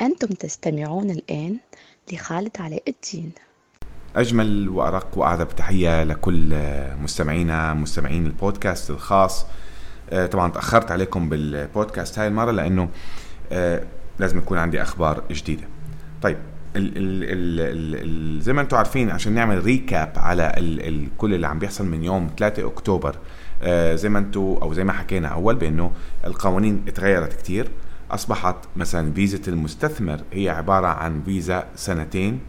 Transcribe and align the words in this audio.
أنتم 0.00 0.26
تستمعون 0.26 1.10
الآن 1.10 1.56
لخالد 2.12 2.50
علاء 2.60 2.82
الدين. 2.88 3.32
أجمل 4.16 4.68
وأرق 4.68 5.18
وأعذب 5.18 5.48
تحية 5.48 6.04
لكل 6.04 6.54
مستمعينا 7.02 7.74
مستمعين 7.74 8.26
البودكاست 8.26 8.90
الخاص. 8.90 9.46
آه، 10.10 10.26
طبعا 10.26 10.50
تأخرت 10.50 10.90
عليكم 10.90 11.28
بالبودكاست 11.28 12.18
هاي 12.18 12.28
المرة 12.28 12.50
لأنه 12.50 12.88
آه، 13.52 13.82
لازم 14.18 14.38
يكون 14.38 14.58
عندي 14.58 14.82
أخبار 14.82 15.24
جديدة. 15.30 15.68
طيب 16.22 16.36
ال 16.76 16.96
ال 16.96 17.24
ال 17.24 18.36
ال 18.36 18.42
زي 18.42 18.52
ما 18.52 18.60
أنتم 18.60 18.76
عارفين 18.76 19.10
عشان 19.10 19.32
نعمل 19.32 19.64
ريكاب 19.64 20.12
على 20.16 20.52
ال 20.56 20.88
ال 20.88 21.08
كل 21.18 21.34
اللي 21.34 21.46
عم 21.46 21.58
بيحصل 21.58 21.86
من 21.86 22.04
يوم 22.04 22.30
3 22.38 22.66
أكتوبر 22.66 23.16
آه 23.62 23.94
زي 23.94 24.08
ما 24.08 24.18
أنتم 24.18 24.40
أو 24.40 24.72
زي 24.72 24.84
ما 24.84 24.92
حكينا 24.92 25.28
أول 25.28 25.54
بأنه 25.56 25.92
القوانين 26.24 26.84
اتغيرت 26.88 27.32
كتير. 27.32 27.68
أصبحت 28.10 28.56
مثلا 28.76 29.12
فيزا 29.12 29.40
المستثمر 29.48 30.20
هي 30.32 30.48
عبارة 30.48 30.86
عن 30.86 31.22
فيزا 31.22 31.66
سنتين. 31.76 32.40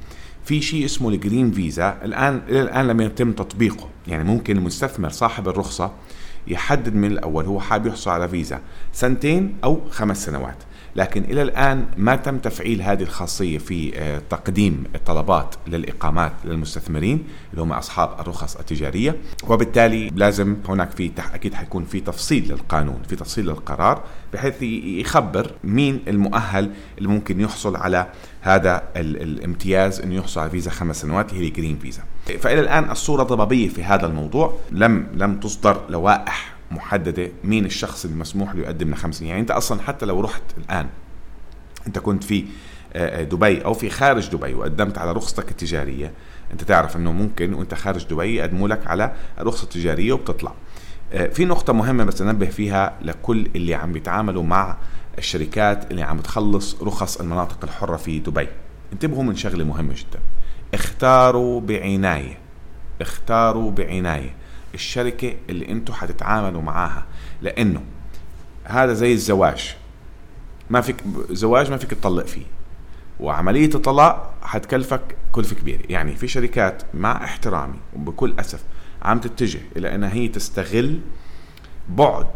في 0.44 0.62
شيء 0.62 0.86
اسمه 0.86 1.10
الجرين 1.10 1.52
فيزا. 1.52 1.98
الان 2.04 2.42
إلى 2.48 2.62
الآن 2.62 2.88
لم 2.88 3.02
يتم 3.02 3.32
تطبيقه. 3.32 3.90
يعني 4.08 4.24
ممكن 4.24 4.58
المستثمر 4.58 5.10
صاحب 5.10 5.48
الرخصة 5.48 5.92
يحدد 6.48 6.96
من 6.96 7.12
الأول 7.12 7.46
هو 7.46 7.60
حابب 7.60 7.88
يحصل 7.88 8.12
على 8.12 8.30
فيزا. 8.30 8.60
سنتين 8.94 9.58
أو 9.64 9.82
خمس 9.90 10.26
سنوات. 10.26 10.58
لكن 10.96 11.24
إلى 11.24 11.42
الآن 11.42 11.86
ما 11.98 12.16
تم 12.16 12.38
تفعيل 12.38 12.82
هذه 12.82 13.04
الخاصية 13.04 13.58
في 13.58 14.00
آه، 14.00 14.22
تقديم 14.30 14.84
الطلبات 14.96 15.56
للإقامات 15.68 16.32
للمستثمرين 16.46 17.24
اللي 17.52 17.62
هم 17.62 17.72
أصحاب 17.72 18.20
الرخص 18.20 18.56
التجارية. 18.56 19.16
وبالتالي 19.48 20.10
لازم 20.16 20.56
هناك 20.68 20.92
في 20.92 21.12
أكيد 21.34 21.54
حيكون 21.54 21.86
في 21.86 22.00
تفصيل 22.00 22.52
للقانون 22.52 23.02
في 23.10 23.16
تفصيل 23.16 23.46
للقرار 23.46 24.04
بحيث 24.34 24.62
يخبر 24.62 25.52
مين 25.64 26.00
المؤهل 26.08 26.72
اللي 26.98 27.10
ممكن 27.10 27.42
يحصل 27.42 27.76
على 27.76 28.08
هذا 28.42 28.84
الامتياز 28.96 30.00
إنه 30.00 30.16
يحصل 30.16 30.42
على 30.42 30.50
فيزا 30.50 30.72
خمس 30.72 31.02
سنوات 31.02 31.34
هي 31.34 31.48
الجرين 31.48 31.80
فيزا 31.80 32.04
فإلى 32.40 32.60
الآن 32.60 32.92
الصورة 32.92 33.24
ضبابيه 33.24 33.70
في 33.70 33.84
هذا 33.84 34.06
الموضوع 34.06 34.54
لم 34.72 35.08
لم 35.14 35.40
تصدر 35.40 35.82
لوائح 35.90 36.59
محددة 36.72 37.32
مين 37.44 37.66
الشخص 37.66 38.06
المسموح 38.06 38.56
له 38.56 38.62
يقدم 38.62 38.92
لخمس 38.92 39.16
سنين. 39.16 39.30
يعني 39.30 39.42
أنت 39.42 39.52
أصلا 39.52 39.82
حتى 39.82 40.06
لو 40.06 40.22
رحت 40.22 40.44
الآن 40.58 40.88
أنت 41.88 42.00
كنت 42.00 42.24
في 42.24 42.46
آه، 42.94 43.22
آه، 43.22 43.24
دبي 43.24 43.66
أو 43.66 43.74
في 43.74 43.90
خارج 43.90 44.30
دبي 44.30 44.54
وقدمت 44.54 44.98
على 44.98 45.12
رخصتك 45.12 45.52
التجارية 45.52 46.14
أنت 46.54 46.64
تعرف 46.64 46.96
إنه 46.96 47.12
ممكن 47.12 47.54
وأنت 47.54 47.74
خارج 47.74 48.06
دبي 48.06 48.36
يقدموا 48.36 48.68
لك 48.68 48.88
على 48.88 49.14
الرخصه 49.40 49.64
التجاريه 49.64 50.14
وبتطلع. 50.14 50.54
آه، 51.14 51.28
في 51.28 51.46
نقطة 51.46 51.74
مهمة 51.74 52.04
بس 52.04 52.22
أنبه 52.22 52.46
فيها 52.46 52.94
لكل 53.02 53.48
اللي 53.56 53.76
عم 53.76 53.92
بيتعاملوا 53.94 54.44
مع 54.44 54.78
الشركات 55.18 55.92
اللي 55.92 56.02
عم 56.02 56.20
تخلص 56.20 56.82
رخص 56.82 57.18
المناطق 57.18 57.60
الحرة 57.64 57.98
في 57.98 58.20
دبي. 58.20 58.48
انتبهوا 58.94 59.24
من 59.24 59.36
شغلة 59.36 59.66
مهمة 59.66 59.94
جدا. 59.94 60.20
اختاروا 60.74 61.62
بعناية. 61.62 62.38
اختاروا 63.02 63.72
بعناية. 63.72 64.36
الشركة 64.74 65.34
اللي 65.50 65.70
أنتم 65.72 65.94
حتتعاملوا 65.94 66.62
معاها. 66.62 67.06
لأنه 67.42 67.84
هذا 68.64 68.94
زي 68.94 69.14
الزواج. 69.14 69.76
ما 70.70 70.82
فيك 70.82 70.96
زواج 71.32 71.72
ما 71.72 71.78
فيك 71.78 71.90
تطلق 71.90 72.26
فيه. 72.26 72.46
وعملية 73.20 73.70
الطلاق 73.76 74.34
حتكلفك 74.42 75.02
كلفة 75.32 75.56
كبيرة. 75.56 75.82
يعني 75.90 76.16
في 76.16 76.28
شركات 76.28 76.84
مع 76.94 77.24
احترامي 77.24 77.80
وبكل 77.96 78.34
أسف 78.40 78.64
عم 79.02 79.20
تتجه 79.20 79.60
إلى 79.78 79.96
أنها 79.96 80.14
هي 80.14 80.28
تستغل 80.28 81.00
بعد 81.90 82.28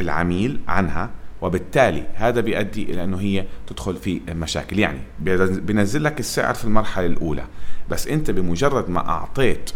العميل 0.00 0.60
عنها 0.68 1.10
وبالتالي 1.42 2.06
هذا 2.14 2.40
بيؤدي 2.40 2.82
إلى 2.82 3.04
إنه 3.04 3.20
هي 3.20 3.46
تدخل 3.66 3.96
في 3.96 4.20
مشاكل. 4.28 4.78
يعني 4.78 5.00
بينزل 5.48 6.04
لك 6.04 6.20
السعر 6.20 6.54
في 6.54 6.64
المرحلة 6.64 7.06
الأولى. 7.06 7.44
بس 7.90 8.08
أنت 8.08 8.30
بمجرد 8.30 8.90
ما 8.90 9.08
أعطيت 9.08 9.70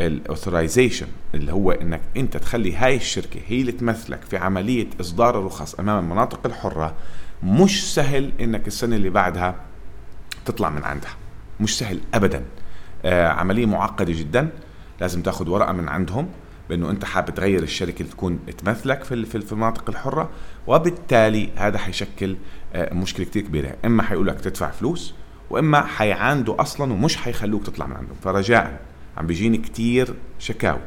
الاوثرايزيشن 0.00 1.06
اللي 1.34 1.52
هو 1.52 1.72
إنك 1.72 2.00
أنت 2.16 2.36
تخلي 2.36 2.76
هاي 2.76 2.96
الشركة 2.96 3.40
هي 3.46 3.60
اللي 3.60 3.72
تمثلك 3.72 4.22
في 4.22 4.36
عملية 4.36 4.86
اصدار 5.00 5.38
الرخص 5.38 5.74
أمام 5.74 6.04
المناطق 6.04 6.46
الحرة 6.46 6.94
مش 7.42 7.94
سهل 7.94 8.32
إنك 8.40 8.66
السنة 8.66 8.96
اللي 8.96 9.10
بعدها 9.10 9.54
تطلع 10.44 10.70
من 10.70 10.84
عندها 10.84 11.10
مش 11.60 11.78
سهل 11.78 12.00
ابدا. 12.14 12.42
آه 13.04 13.28
عملية 13.28 13.66
معقدة 13.66 14.12
جدا 14.12 14.48
لازم 15.00 15.22
تاخذ 15.22 15.48
ورقة 15.48 15.72
من 15.72 15.88
عندهم 15.88 16.28
بأنه 16.68 16.90
أنت 16.90 17.04
حابب 17.04 17.34
تغير 17.34 17.62
الشركة 17.62 18.00
اللي 18.02 18.12
تكون 18.12 18.38
تمثلك 18.64 19.04
في 19.04 19.24
في 19.24 19.52
المناطق 19.52 19.90
الحرة 19.90 20.30
وبالتالي 20.66 21.50
هذا 21.56 21.78
حيشكل 21.78 22.36
آه 22.74 22.94
مشكلة 22.94 23.26
كثير 23.26 23.42
كبيرة. 23.42 23.74
إما 23.84 24.02
حيقول 24.02 24.26
لك 24.26 24.40
تدفع 24.40 24.70
فلوس 24.70 25.14
وإما 25.50 25.80
حيعاندوا 25.82 26.60
أصلا 26.62 26.92
ومش 26.92 27.16
حيخلوك 27.16 27.66
تطلع 27.66 27.86
من 27.86 27.96
عندهم. 27.96 28.16
فرجاء 28.22 28.80
عم 29.16 29.26
بيجيني 29.26 29.58
كتير 29.58 30.14
شكاوي 30.38 30.80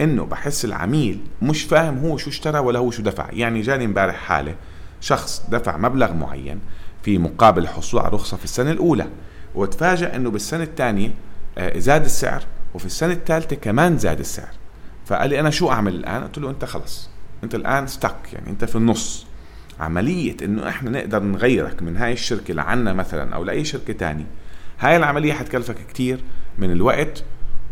إنه 0.00 0.24
بحس 0.24 0.64
العميل 0.64 1.20
مش 1.42 1.62
فاهم 1.62 1.98
هو 1.98 2.16
شو 2.16 2.30
اشترى 2.30 2.58
ولا 2.58 2.78
هو 2.78 2.90
شو 2.90 3.02
دفع. 3.02 3.28
يعني 3.32 3.60
جاني 3.60 3.84
امبارح 3.84 4.16
حالة 4.16 4.54
شخص 5.00 5.46
دفع 5.48 5.76
مبلغ 5.76 6.12
معين 6.12 6.60
في 7.02 7.18
مقابل 7.18 7.62
الحصول 7.62 8.00
على 8.00 8.08
رخصة 8.08 8.36
في 8.36 8.44
السنة 8.44 8.70
الأولى. 8.70 9.06
وتفاجأ 9.54 10.16
أنه 10.16 10.30
بالسنة 10.30 10.62
الثانية 10.62 11.10
آه، 11.58 11.78
زاد 11.78 12.04
السعر 12.04 12.42
وفي 12.74 12.86
السنة 12.86 13.12
الثالثة 13.12 13.56
كمان 13.56 13.98
زاد 13.98 14.18
السعر. 14.18 14.52
فقال 15.06 15.30
لي 15.30 15.40
أنا 15.40 15.50
شو 15.50 15.70
أعمل 15.70 15.94
الآن؟ 15.94 16.22
قلت 16.22 16.38
له 16.38 16.50
أنت 16.50 16.64
خلص. 16.64 17.10
أنت 17.44 17.54
الآن 17.54 17.86
ستك 17.86 18.32
يعني 18.32 18.50
أنت 18.50 18.64
في 18.64 18.76
النص. 18.76 19.26
عملية 19.80 20.36
أنه 20.42 20.68
إحنا 20.68 20.90
نقدر 20.90 21.22
نغيرك 21.22 21.82
من 21.82 21.96
هاي 21.96 22.12
الشركة 22.12 22.54
لعنا 22.54 22.92
مثلا 22.92 23.34
أو 23.34 23.44
لأي 23.44 23.64
شركة 23.64 23.92
تانية. 23.92 24.26
هاي 24.80 24.96
العملية 24.96 25.32
حتكلفك 25.32 25.76
كتير. 25.88 26.20
من 26.58 26.72
الوقت 26.72 27.24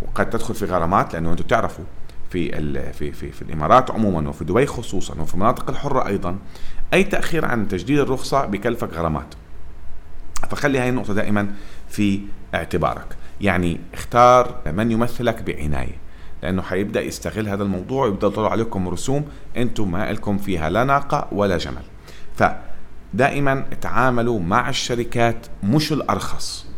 وقد 0.06 0.30
تدخل 0.30 0.54
في 0.54 0.64
غرامات 0.64 1.12
لأنه 1.14 1.30
أنتم 1.30 1.44
بتعرفوا 1.44 1.84
في 2.30 2.92
في 2.92 3.12
في 3.12 3.32
في 3.32 3.42
الإمارات 3.42 3.90
عموما 3.90 4.28
وفي 4.28 4.44
دبي 4.44 4.66
خصوصا 4.66 5.14
وفي 5.20 5.34
المناطق 5.34 5.70
الحرة 5.70 6.06
أيضا 6.06 6.38
أي 6.94 7.04
تأخير 7.04 7.44
عن 7.44 7.68
تجديد 7.68 7.98
الرخصة 7.98 8.46
بكلفك 8.46 8.94
غرامات. 8.94 9.34
فخلي 10.50 10.78
هاي 10.78 10.88
النقطة 10.88 11.14
دائما 11.14 11.54
في 11.88 12.20
اعتبارك. 12.54 13.16
يعني 13.40 13.80
اختار 13.94 14.60
من 14.66 14.90
يمثلك 14.90 15.42
بعناية 15.42 15.96
لأنه 16.42 16.62
حيبدأ 16.62 17.02
يستغل 17.02 17.48
هذا 17.48 17.62
الموضوع 17.62 18.04
ويبدأ 18.04 18.26
يطلع 18.26 18.50
عليكم 18.50 18.88
رسوم 18.88 19.24
أنتم 19.56 19.90
ما 19.90 20.12
لكم 20.12 20.38
فيها 20.38 20.70
لا 20.70 20.84
ناقة 20.84 21.28
ولا 21.32 21.58
جمل. 21.58 21.82
فدائما 22.36 23.64
تعاملوا 23.80 24.40
مع 24.40 24.68
الشركات 24.68 25.46
مش 25.62 25.92
الأرخص. 25.92 26.71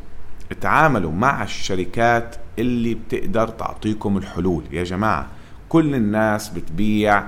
تعاملوا 0.60 1.12
مع 1.12 1.42
الشركات 1.42 2.36
اللي 2.58 2.94
بتقدر 2.94 3.48
تعطيكم 3.48 4.16
الحلول. 4.16 4.64
يا 4.70 4.84
جماعة 4.84 5.28
كل 5.68 5.94
الناس 5.94 6.48
بتبيع 6.48 7.24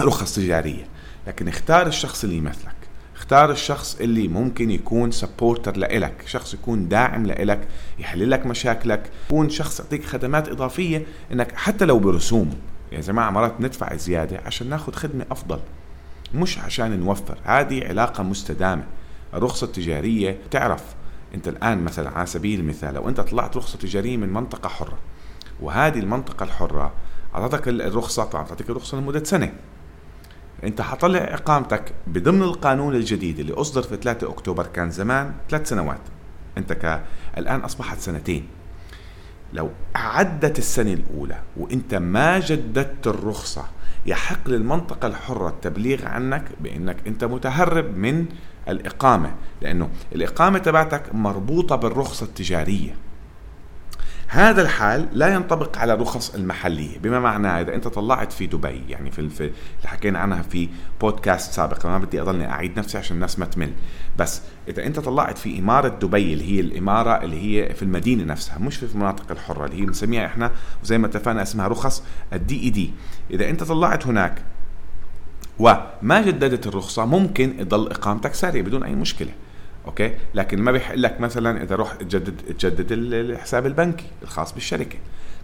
رخص 0.00 0.34
تجارية 0.34 0.84
لكن 1.26 1.48
اختار 1.48 1.86
الشخص 1.86 2.24
اللي 2.24 2.36
يمثلك. 2.36 2.76
اختار 3.16 3.50
الشخص 3.50 4.00
اللي 4.00 4.28
ممكن 4.28 4.70
يكون 4.70 5.10
سبورتر 5.10 5.76
لإلك 5.76 6.24
شخص 6.26 6.54
يكون 6.54 6.88
داعم 6.88 7.26
لإلك 7.26 7.68
يحل 7.98 8.30
لك 8.30 8.46
مشاكلك 8.46 9.10
يكون 9.26 9.50
شخص 9.50 9.80
يعطيك 9.80 10.04
خدمات 10.04 10.48
إضافية 10.48 11.06
إنك 11.32 11.52
حتى 11.56 11.84
لو 11.84 11.98
برسوم. 11.98 12.54
يا 12.92 13.00
جماعة 13.00 13.30
مرات 13.30 13.60
ندفع 13.60 13.96
زيادة 13.96 14.40
عشان 14.46 14.68
ناخذ 14.68 14.92
خدمة 14.92 15.26
أفضل 15.30 15.58
مش 16.34 16.58
عشان 16.58 17.00
نوفر. 17.00 17.38
هذه 17.44 17.88
علاقة 17.88 18.22
مستدامة. 18.22 18.84
الرخصة 19.34 19.64
التجارية 19.64 20.38
تعرف 20.50 20.82
انت 21.34 21.48
الآن 21.48 21.84
مثلا 21.84 22.10
على 22.10 22.26
سبيل 22.26 22.60
المثال 22.60 22.94
لو 22.94 23.08
انت 23.08 23.20
طلعت 23.20 23.56
رخصة 23.56 23.78
تجارية 23.78 24.16
من 24.16 24.32
منطقة 24.32 24.68
حرة 24.68 24.98
وهذه 25.60 25.98
المنطقة 25.98 26.44
الحرة 26.44 26.92
أعطتك 27.34 27.68
الرخصة 27.68 28.24
طبعا 28.24 28.44
تعطيك 28.44 28.70
الرخصة 28.70 28.98
لمدة 28.98 29.24
سنة. 29.24 29.52
أنت 30.64 30.80
حطلع 30.80 31.18
إقامتك 31.18 31.92
بضمن 32.06 32.42
القانون 32.42 32.94
الجديد 32.94 33.38
اللي 33.38 33.52
أصدر 33.52 33.82
في 33.82 33.96
3 33.96 34.30
أكتوبر 34.30 34.66
كان 34.66 34.90
زمان 34.90 35.34
ثلاث 35.50 35.68
سنوات. 35.68 36.00
أنت 36.58 36.72
ك... 36.72 37.02
الآن 37.38 37.60
أصبحت 37.60 37.98
سنتين. 37.98 38.48
لو 39.52 39.70
عدت 39.94 40.58
السنة 40.58 40.92
الأولى 40.92 41.42
وأنت 41.56 41.94
ما 41.94 42.38
جددت 42.38 43.06
الرخصة 43.06 43.64
يحق 44.06 44.48
للمنطقة 44.48 45.08
الحرة 45.08 45.48
التبليغ 45.48 46.06
عنك 46.06 46.44
بأنك 46.60 46.96
أنت 47.06 47.24
متهرب 47.24 47.96
من 47.96 48.26
الإقامة 48.68 49.34
لأنه 49.62 49.90
الإقامة 50.14 50.58
تبعتك 50.58 51.14
مربوطة 51.14 51.76
بالرخصة 51.76 52.26
التجارية. 52.26 52.94
هذا 54.28 54.62
الحال 54.62 55.08
لا 55.12 55.34
ينطبق 55.34 55.78
على 55.78 55.92
الرخص 55.92 56.34
المحلية 56.34 56.98
بما 56.98 57.20
معناه 57.20 57.60
إذا 57.60 57.74
أنت 57.74 57.88
طلعت 57.88 58.32
في 58.32 58.46
دبي 58.46 58.82
يعني 58.88 59.10
في, 59.10 59.18
اللي 59.18 59.52
حكينا 59.84 60.18
عنها 60.18 60.42
في 60.42 60.68
بودكاست 61.00 61.52
سابق 61.52 61.86
ما 61.86 61.98
بدي 61.98 62.20
أضلني 62.22 62.50
أعيد 62.50 62.78
نفسي 62.78 62.98
عشان 62.98 63.16
الناس 63.16 63.38
ما 63.38 63.46
تمل 63.46 63.72
بس 64.18 64.42
إذا 64.68 64.86
أنت 64.86 65.00
طلعت 65.00 65.38
في 65.38 65.58
إمارة 65.58 65.88
دبي 65.88 66.32
اللي 66.32 66.56
هي 66.56 66.60
الإمارة 66.60 67.22
اللي 67.22 67.42
هي 67.42 67.74
في 67.74 67.82
المدينة 67.82 68.24
نفسها 68.24 68.58
مش 68.58 68.76
في 68.76 68.94
المناطق 68.94 69.30
الحرة 69.30 69.64
اللي 69.64 69.80
هي 69.82 69.86
بنسميها 69.86 70.26
إحنا 70.26 70.50
وزي 70.82 70.98
ما 70.98 71.06
اتفقنا 71.06 71.42
اسمها 71.42 71.68
رخص 71.68 72.02
الدي 72.32 72.62
إي 72.62 72.70
دي 72.70 72.92
إذا 73.30 73.50
أنت 73.50 73.62
طلعت 73.62 74.06
هناك 74.06 74.42
وما 75.58 76.22
جددت 76.26 76.66
الرخصة 76.66 77.04
ممكن 77.04 77.56
تضل 77.58 77.90
إقامتك 77.90 78.34
سارية 78.34 78.62
بدون 78.62 78.82
أي 78.82 78.94
مشكلة. 78.94 79.30
أوكي؟ 79.86 80.14
لكن 80.34 80.62
ما 80.62 80.72
بيحق 80.72 80.94
لك 80.94 81.20
مثلا 81.20 81.62
إذا 81.62 81.76
رحت 81.76 82.02
تجدد 82.02 82.36
تجدد 82.58 82.92
الحساب 82.92 83.66
البنكي 83.66 84.06
الخاص 84.22 84.54
بالشركة. 84.54 84.98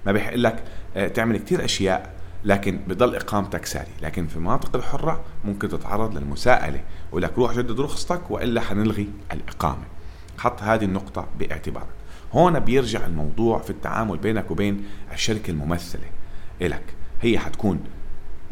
ما 0.07 0.13
بيحق 0.13 0.35
لك 0.35 0.63
آه، 0.97 1.09
تعمل 1.09 1.37
كثير 1.37 1.65
أشياء 1.65 2.15
لكن 2.45 2.81
بضل 2.89 3.15
إقامتك 3.15 3.67
ساري 3.67 3.91
لكن 4.03 4.27
في 4.27 4.37
المناطق 4.37 4.77
الحرة 4.77 5.25
ممكن 5.45 5.69
تتعرض 5.69 6.19
للمساءلة 6.19 6.81
ولك 7.13 7.39
روح 7.39 7.53
جدد 7.53 7.81
رخصتك 7.81 8.31
وإلا 8.31 8.61
حنلغي 8.61 9.09
الإقامة. 9.33 9.85
حط 10.39 10.63
هذه 10.63 10.85
النقطة 10.85 11.29
باعتبارك 11.39 11.87
هون 12.33 12.61
بيرجع 12.61 13.07
الموضوع 13.07 13.59
في 13.59 13.71
التعامل 13.71 14.19
بينك 14.19 14.51
وبين 14.51 14.85
الشركة 15.13 15.51
الممثلة 15.51 16.07
إلك. 16.63 16.83
هي 17.23 17.39
حتكون 17.39 17.81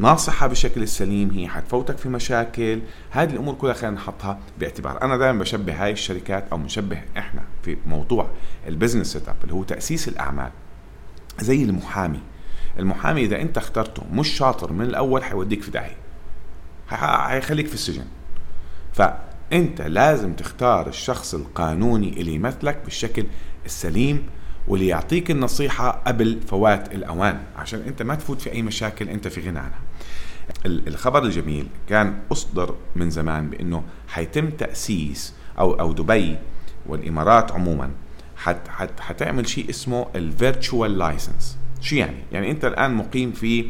ناصحة 0.01 0.47
بشكل 0.47 0.83
السليم 0.83 1.31
هي 1.31 1.47
حتفوتك 1.47 1.97
في 1.97 2.09
مشاكل. 2.09 2.81
هذه 3.09 3.29
الأمور 3.29 3.55
كلها 3.55 3.73
خلينا 3.73 3.95
نحطها 3.95 4.39
باعتبار. 4.59 5.01
أنا 5.01 5.17
دائما 5.17 5.39
بشبه 5.39 5.83
هاي 5.83 5.91
الشركات 5.91 6.47
أو 6.51 6.57
بنشبه 6.57 7.01
إحنا 7.17 7.41
في 7.63 7.77
موضوع 7.85 8.29
ال 8.67 9.13
business 9.13 9.29
setup 9.29 9.35
اللي 9.43 9.53
هو 9.53 9.63
تأسيس 9.63 10.07
الأعمال. 10.07 10.51
زي 11.39 11.63
المحامي. 11.63 12.19
المحامي 12.79 13.21
إذا 13.21 13.41
أنت 13.41 13.57
اخترته 13.57 14.03
مش 14.11 14.27
شاطر 14.27 14.73
من 14.73 14.85
الأول 14.85 15.23
حيوديك 15.23 15.61
في 15.61 15.71
داهية. 15.71 15.97
حيخليك 16.87 17.67
في 17.67 17.73
السجن. 17.73 18.05
فأنت 18.93 19.81
لازم 19.81 20.33
تختار 20.33 20.87
الشخص 20.87 21.33
القانوني 21.33 22.21
اللي 22.21 22.33
يمثلك 22.33 22.81
بالشكل 22.83 23.25
السليم 23.65 24.27
واللي 24.67 24.87
يعطيك 24.87 25.31
النصيحة 25.31 25.89
قبل 25.89 26.39
فوات 26.47 26.95
الأوان. 26.95 27.39
عشان 27.57 27.79
أنت 27.79 28.01
ما 28.01 28.15
تفوت 28.15 28.41
في 28.41 28.51
أي 28.51 28.61
مشاكل 28.61 29.09
أنت 29.09 29.27
في 29.27 29.41
غنى 29.41 29.59
عنها. 29.59 29.79
الخبر 30.65 31.23
الجميل 31.23 31.67
كان 31.89 32.19
أصدر 32.31 32.75
من 32.95 33.09
زمان 33.09 33.49
بأنه 33.49 33.83
حيتم 34.07 34.49
تأسيس 34.49 35.33
أو 35.59 35.79
أو 35.79 35.93
دبي 35.93 36.37
والإمارات 36.85 37.51
عموما 37.51 37.91
حت 38.35 38.67
حت 38.67 38.99
حتعمل 38.99 39.47
شيء 39.47 39.69
اسمه 39.69 40.07
ال 40.15 40.25
virtual 40.25 40.97
license 40.97 41.57
شو 41.81 41.95
يعني؟ 41.95 42.17
يعني 42.31 42.51
أنت 42.51 42.65
الآن 42.65 42.93
مقيم 42.93 43.31
في 43.31 43.69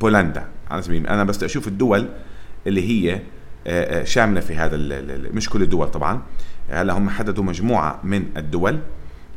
بولندا. 0.00 0.46
على 0.70 0.82
سبيل 0.82 1.06
أنا 1.06 1.24
بس 1.24 1.42
أشوف 1.42 1.68
الدول 1.68 2.08
اللي 2.66 2.88
هي 2.88 3.14
آه، 3.66 4.00
آه، 4.00 4.04
شاملة 4.04 4.40
في 4.40 4.54
هذا 4.54 4.76
مش 5.32 5.50
كل 5.50 5.62
الدول 5.62 5.90
طبعا. 5.90 6.22
هلأ 6.70 6.98
هم 6.98 7.10
حددوا 7.10 7.44
مجموعة 7.44 8.00
من 8.04 8.24
الدول 8.36 8.78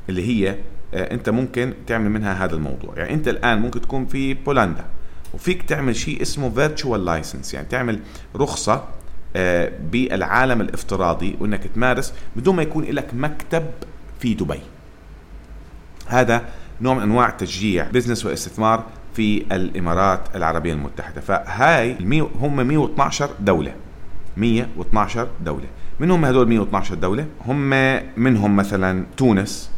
اللي 0.09 0.27
هي 0.27 0.55
آه، 0.93 1.13
أنت 1.13 1.29
ممكن 1.29 1.73
تعمل 1.87 2.09
منها 2.09 2.45
هذا 2.45 2.55
الموضوع. 2.55 2.93
يعني 2.97 3.13
أنت 3.13 3.27
الآن 3.27 3.59
ممكن 3.59 3.81
تكون 3.81 4.05
في 4.05 4.33
بولندا. 4.33 4.85
وفيك 5.33 5.63
تعمل 5.63 5.95
شيء 5.95 6.21
اسمه 6.21 6.49
virtual 6.49 7.05
license 7.05 7.53
يعني 7.53 7.67
تعمل 7.67 7.99
رخصة 8.35 8.83
آه، 9.35 9.71
بالعالم 9.91 10.61
الافتراضي 10.61 11.35
وإنك 11.39 11.63
تمارس 11.75 12.13
بدون 12.35 12.55
ما 12.55 12.61
يكون 12.61 12.83
لك 12.83 13.13
مكتب 13.13 13.65
في 14.19 14.33
دبي. 14.33 14.59
هذا 16.07 16.45
نوع 16.81 16.93
من 16.93 17.01
أنواع 17.01 17.29
تشجيع 17.29 17.87
business 17.93 18.25
واستثمار 18.25 18.83
في 19.15 19.45
الإمارات 19.51 20.19
العربية 20.35 20.73
المتحدة. 20.73 21.21
فهاي 21.21 21.97
هم 22.41 22.67
112 22.67 23.29
دولة. 23.39 23.73
112 24.37 25.27
دولة. 25.45 25.65
منهم 25.99 26.25
هذول 26.25 26.47
112 26.47 26.95
دولة؟ 26.95 27.25
هم 27.45 27.69
منهم 28.17 28.55
مثلا 28.55 29.05
تونس 29.17 29.71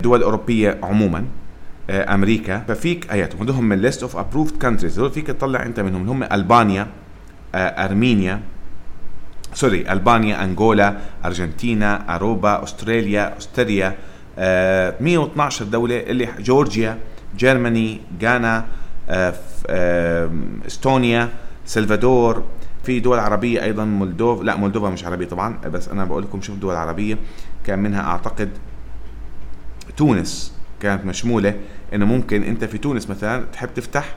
دول 0.00 0.22
أوروبية 0.22 0.78
عموما. 0.82 1.24
أمريكا. 1.90 2.58
ففيك 2.68 3.12
ايات 3.12 3.36
هدول 3.36 3.56
من 3.64 3.78
list 3.78 4.02
of 4.02 4.16
approved 4.16 4.58
countries 4.58 4.98
هدول 4.98 5.10
فيك 5.10 5.26
تطلع 5.26 5.62
أنت 5.66 5.80
منهم. 5.80 6.08
هم 6.08 6.22
ألبانيا 6.22 6.86
آه، 7.54 7.58
أرمينيا 7.58 8.40
سوري 9.54 9.92
ألبانيا 9.92 10.44
أنغولا 10.44 10.96
أرجنتينا 11.24 12.14
أروبا 12.16 12.62
أستراليا 12.62 13.38
استريا 13.38 13.96
112 14.38 15.64
دولة 15.64 15.96
اللي 16.00 16.28
جورجيا 16.38 16.98
Germany 17.36 18.00
غانا 18.22 18.66
إستونيا 20.66 21.28
سلفادور. 21.66 22.44
في 22.84 23.00
دول 23.00 23.18
عربية 23.18 23.62
أيضا 23.62 23.84
مولدوف 23.84 24.42
لا 24.42 24.56
مولدوفا 24.56 24.90
مش 24.90 25.04
عربية 25.04 25.26
طبعا 25.26 25.58
بس 25.66 25.88
أنا 25.88 26.04
بقول 26.04 26.22
لكم 26.22 26.40
شوف 26.40 26.56
دول 26.56 26.74
عربية 26.76 27.18
كان 27.66 27.78
منها 27.78 28.02
أعتقد 28.02 28.50
تونس. 29.96 30.51
كانت 30.82 31.04
مشمولة 31.04 31.54
إنه 31.94 32.06
ممكن 32.06 32.42
أنت 32.42 32.64
في 32.64 32.78
تونس 32.78 33.10
مثلا 33.10 33.44
تحب 33.52 33.74
تفتح 33.74 34.16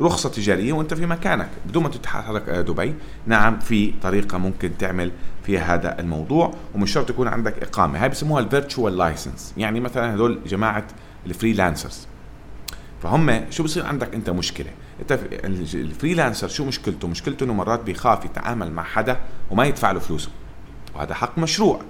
رخصة 0.00 0.28
تجارية 0.28 0.72
وأنت 0.72 0.94
في 0.94 1.06
مكانك 1.06 1.48
بدون 1.66 1.82
ما 1.82 1.88
تتحرك 1.88 2.50
دبي. 2.50 2.94
نعم 3.26 3.58
في 3.58 3.94
طريقة 4.02 4.38
ممكن 4.38 4.70
تعمل 4.78 5.12
فيها 5.42 5.74
هذا 5.74 6.00
الموضوع 6.00 6.54
ومش 6.74 6.92
شرط 6.92 7.10
يكون 7.10 7.28
عندك 7.28 7.62
إقامة. 7.62 8.02
هاي 8.02 8.08
بسموها 8.08 8.40
ال 8.40 8.47
virtual 8.47 8.96
license. 8.96 9.54
يعني 9.56 9.80
مثلا 9.80 10.14
هذول 10.14 10.40
جماعة 10.46 10.84
ال 11.26 11.32
freelancers. 11.32 12.06
فهم 13.02 13.50
شو 13.50 13.62
بصير 13.62 13.86
عندك؟ 13.86 14.14
أنت 14.14 14.30
مشكلة. 14.30 14.70
أنت 15.00 15.18
ال 15.74 15.81
freelancer 15.81 16.48
شو 16.48 16.64
مشكلته؟ 16.64 17.08
مشكلته 17.08 17.44
إنه 17.44 17.54
مرات 17.54 17.82
بيخاف 17.82 18.24
يتعامل 18.24 18.72
مع 18.72 18.82
حدا 18.82 19.16
وما 19.50 19.64
يدفع 19.64 19.90
له 19.90 20.00
فلوسه. 20.00 20.30
وهذا 20.94 21.14
حق 21.14 21.38
مشروع. 21.38 21.80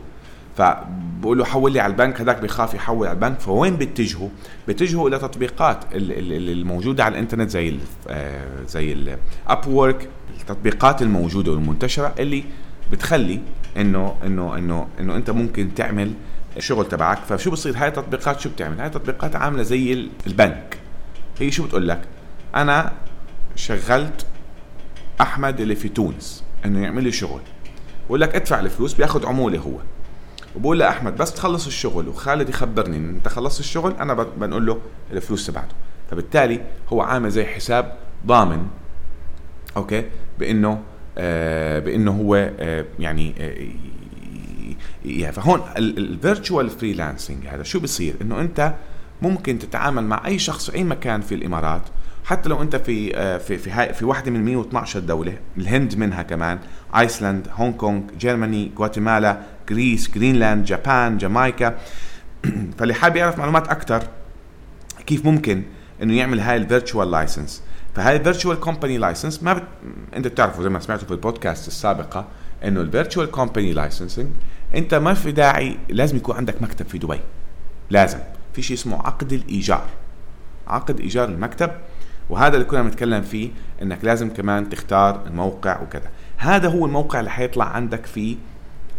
فبقول 0.58 1.38
له 1.38 1.44
حول 1.44 1.72
لي 1.72 1.80
على 1.80 1.90
البنك 1.90 2.20
هذاك 2.20 2.40
بيخاف 2.40 2.74
يحول 2.74 3.06
على 3.06 3.14
البنك 3.14 3.40
فوين 3.40 3.76
بيتجهوا؟ 3.76 4.28
بيتجهوا 4.66 5.08
إلى 5.08 5.18
تطبيقات 5.18 5.84
الموجودة 5.94 7.04
على 7.04 7.12
الإنترنت 7.12 7.50
زي 7.50 7.68
ال 7.68 7.78
آه، 8.08 8.64
زي 8.68 8.92
ال 8.92 9.68
Upwork 9.68 10.08
التطبيقات 10.40 11.02
الموجودة 11.02 11.52
والمنتشرة 11.52 12.14
اللي 12.18 12.44
بتخلي 12.92 13.40
انه 13.76 14.14
انه 14.26 14.58
انه 14.58 14.86
إنه 15.00 15.16
أنت 15.16 15.30
ممكن 15.30 15.74
تعمل 15.74 16.12
الشغل 16.56 16.88
تبعك 16.88 17.18
فشو 17.18 17.50
بصير 17.50 17.76
هاي 17.76 17.88
التطبيقات 17.88 18.40
شو 18.40 18.50
بتعمل؟ 18.50 18.78
هاي 18.78 18.86
التطبيقات 18.86 19.36
عاملة 19.36 19.62
زي 19.62 20.08
البنك 20.26 20.78
هي 21.40 21.50
شو 21.50 21.66
بتقول 21.66 21.88
لك؟ 21.88 22.00
أنا 22.54 22.92
شغلت 23.56 24.26
أحمد 25.20 25.60
اللي 25.60 25.74
في 25.74 25.88
تونس 25.88 26.44
إنه 26.64 26.82
يعمل 26.82 27.04
لي 27.04 27.12
شغل 27.12 27.40
بقول 28.06 28.20
لك 28.20 28.34
ادفع 28.34 28.60
الفلوس 28.60 28.94
بياخذ 28.94 29.26
عمولة 29.26 29.58
هو 29.58 29.78
وبقول 30.56 30.78
لأحمد 30.78 31.16
بس 31.16 31.32
تخلص 31.32 31.66
الشغل. 31.66 32.08
وخالد 32.08 32.48
يخبرني 32.48 32.96
إن 32.96 33.08
أنت 33.08 33.28
خلصت 33.28 33.60
الشغل 33.60 33.92
أنا 34.00 34.14
بنقول 34.14 34.66
له 34.66 34.78
الفلوس 35.12 35.46
تبعته. 35.46 35.74
فبالتالي 36.10 36.60
هو 36.88 37.02
عامل 37.02 37.30
زي 37.30 37.44
حساب 37.44 37.96
ضامن 38.26 38.66
أوكي؟ 39.76 40.04
بإنه 40.38 40.82
آه 41.18 41.78
بإنه 41.78 42.10
هو 42.10 42.34
آه 42.60 42.84
يعني 42.98 43.34
آه 43.38 45.30
فهون 45.30 45.60
ال 45.76 45.88
virtual 45.88 46.70
freelancing 46.70 47.46
هذا 47.46 47.62
شو 47.62 47.80
بصير؟ 47.80 48.14
إنه 48.22 48.40
أنت 48.40 48.74
ممكن 49.22 49.58
تتعامل 49.58 50.04
مع 50.04 50.26
أي 50.26 50.38
شخص 50.38 50.70
في 50.70 50.76
أي 50.76 50.84
مكان 50.84 51.20
في 51.20 51.34
الإمارات 51.34 51.82
حتى 52.24 52.48
لو 52.48 52.62
أنت 52.62 52.76
في 52.76 53.10
في 53.38 53.58
في 53.58 53.70
هاي 53.70 53.94
في 53.94 54.04
واحدة 54.04 54.30
من 54.30 54.44
112 54.44 55.00
دولة 55.00 55.38
الهند 55.58 55.96
منها 55.96 56.22
كمان 56.22 56.58
ايسلند 56.98 57.48
هونغ 57.52 57.72
كونغ 57.72 58.02
Germany 58.18 58.72
غواتيمالا 58.78 59.40
Greece 59.70 60.10
Greenland 60.10 60.64
Japan 60.64 61.18
Jamaica 61.18 61.78
فاللي 62.78 62.94
حابب 62.94 63.16
يعرف 63.16 63.38
معلومات 63.38 63.68
أكثر 63.68 64.02
كيف 65.06 65.24
ممكن 65.24 65.62
إنه 66.02 66.16
يعمل 66.16 66.40
هاي 66.40 66.56
ال 66.56 66.63
virtual 66.63 67.10
license. 67.10 67.62
فهاي 67.94 68.16
ال 68.16 68.22
virtual 68.22 68.60
company 68.60 68.98
license 68.98 69.42
ما 69.42 69.52
بت... 69.52 69.62
أنت 70.16 70.26
بتعرفوا 70.26 70.62
زي 70.62 70.68
ما 70.68 70.78
سمعتوا 70.78 71.06
في 71.06 71.12
البودكاست 71.12 71.68
السابقة 71.68 72.26
إنه 72.64 72.80
ال 72.80 72.87
virtual 72.87 73.30
company 73.30 73.72
licensing 73.72 74.26
أنت 74.74 74.94
ما 74.94 75.14
في 75.14 75.32
داعي 75.32 75.78
لازم 75.88 76.16
يكون 76.16 76.36
عندك 76.36 76.62
مكتب 76.62 76.86
في 76.86 76.98
دبي. 76.98 77.20
لازم. 77.90 78.18
في 78.54 78.62
شيء 78.62 78.76
اسمه 78.76 79.06
عقد 79.06 79.32
الإيجار. 79.32 79.84
عقد 80.66 81.00
إيجار 81.00 81.28
المكتب. 81.28 81.70
وهذا 82.30 82.54
اللي 82.54 82.64
كنا 82.64 82.82
بنتكلم 82.82 83.22
فيه 83.22 83.50
إنك 83.82 84.04
لازم 84.04 84.30
كمان 84.30 84.68
تختار 84.68 85.26
الموقع 85.26 85.82
وكذا. 85.82 86.10
هذا 86.36 86.68
هو 86.68 86.86
الموقع 86.86 87.20
اللي 87.20 87.30
حيطلع 87.30 87.64
عندك 87.64 88.06
في 88.06 88.36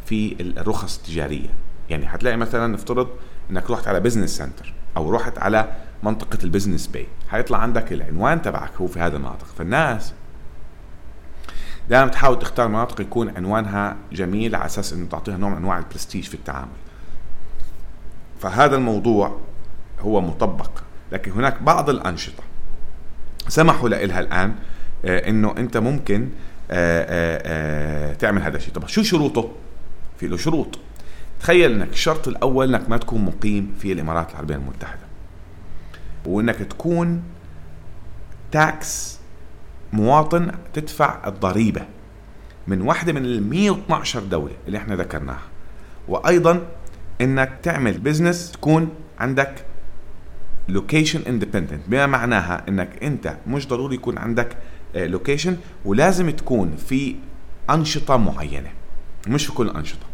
في 0.10 0.36
الرخص 0.40 0.98
التجارية. 0.98 1.50
يعني 1.90 2.08
حتلاقي 2.08 2.38
مثلا 2.38 2.68
نفترض 2.68 3.08
إنك 3.52 3.72
رحت 3.72 3.88
على 3.88 4.00
business 4.00 4.38
center 4.38 4.74
أو 4.98 5.12
رحت 5.12 5.38
على 5.38 5.72
منطقة 6.04 6.38
ال 6.44 6.49
Business 6.49 6.88
Bay 6.88 7.08
حيطلع 7.30 7.58
عندك 7.58 7.94
العنوان 7.94 8.42
تبعك 8.42 8.72
هو 8.82 8.88
في 8.88 9.00
هذا 9.00 9.18
المناطق. 9.18 9.46
فالناس 9.46 10.14
دائما 11.90 12.08
تحاول 12.08 12.40
تختار 12.40 12.68
مناطق 12.68 13.02
يكون 13.02 13.30
عنوانها 13.38 13.98
جميل 14.12 14.56
على 14.56 14.66
أساس 14.66 14.94
إنه 14.94 15.08
تعطيها 15.08 15.38
نوع 15.38 15.50
من 15.50 15.58
أنواع 15.58 15.78
البرستيج 15.78 16.24
في 16.24 16.34
التعامل. 16.34 16.78
فهذا 18.40 18.76
الموضوع 18.76 19.40
هو 20.00 20.22
مطبق. 20.22 20.72
لكن 21.12 21.32
هناك 21.32 21.62
بعض 21.62 21.90
الأنشطة 21.90 22.44
سمحوا 23.48 23.90
لها 23.90 24.20
الآن 24.20 24.56
آه، 25.06 25.30
إنه 25.30 25.56
أنت 25.58 25.78
ممكن 25.78 26.30
آه، 26.72 27.06
آه، 28.12 28.14
تعمل 28.14 28.42
هذا 28.42 28.58
الشيء. 28.58 28.74
طب 28.74 28.88
شو 28.88 29.04
شروطه؟ 29.04 29.52
في 30.20 30.28
له 30.28 30.38
شروط. 30.38 30.80
تخيل 31.40 31.72
إنك 31.72 31.90
الشرط 31.90 32.28
الأول 32.28 32.76
إنك 32.76 32.90
ما 32.90 32.98
تكون 32.98 33.26
مقيم 33.26 33.76
في 33.80 33.92
الإمارات 33.92 34.32
العربية 34.32 34.56
المتحدة 34.56 35.02
وإنك 36.26 36.56
تكون 36.56 37.24
tax 38.52 39.20
مواطن 39.94 40.52
تدفع 40.74 41.28
الضريبة 41.28 41.82
من 42.68 42.82
واحدة 42.82 43.14
من 43.14 43.26
ال 43.26 43.50
112 43.50 44.20
دولة 44.24 44.54
اللي 44.68 44.78
إحنا 44.78 44.96
ذكرناها. 44.96 45.42
وأيضا 46.08 46.68
إنك 47.22 47.60
تعمل 47.64 47.98
business 47.98 48.52
تكون 48.52 48.90
عندك 49.20 49.66
location 50.68 51.22
independent 51.28 51.82
بما 51.88 52.06
معناها 52.06 52.64
إنك 52.68 53.04
أنت 53.04 53.38
مش 53.48 53.68
ضروري 53.68 53.96
يكون 53.96 54.18
عندك 54.18 54.58
location 54.96 55.58
ولازم 55.86 56.30
تكون 56.30 56.76
في 56.88 57.16
أنشطة 57.70 58.18
معينة 58.18 58.70
مش 59.28 59.46
في 59.46 59.52
كل 59.54 59.68
الانشطه 59.68 60.06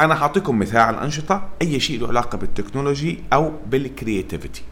أنا 0.00 0.14
حأعطيكم 0.14 0.58
مثال 0.58 0.78
على 0.78 0.98
الأنشطة. 0.98 1.48
أي 1.62 1.80
شيء 1.80 2.00
له 2.00 2.08
علاقة 2.08 2.38
بال 2.38 2.52
technology 2.52 3.24
أو 3.32 3.52
بال 3.66 3.82
creativity 3.82 4.62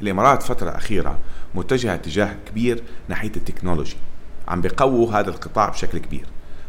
الإمارات 0.00 0.42
فترة 0.42 0.70
أخيرة 0.70 1.18
متجهة 1.54 1.94
اتجاه 1.94 2.36
كبير 2.46 2.82
ناحية 3.08 3.32
ال 3.36 3.41
technology. 3.41 3.96
عم 4.48 4.60
بيقووا 4.60 5.12
هذا 5.12 5.30
القطاع 5.30 5.68
بشكل 5.68 5.98
كبير. 5.98 6.26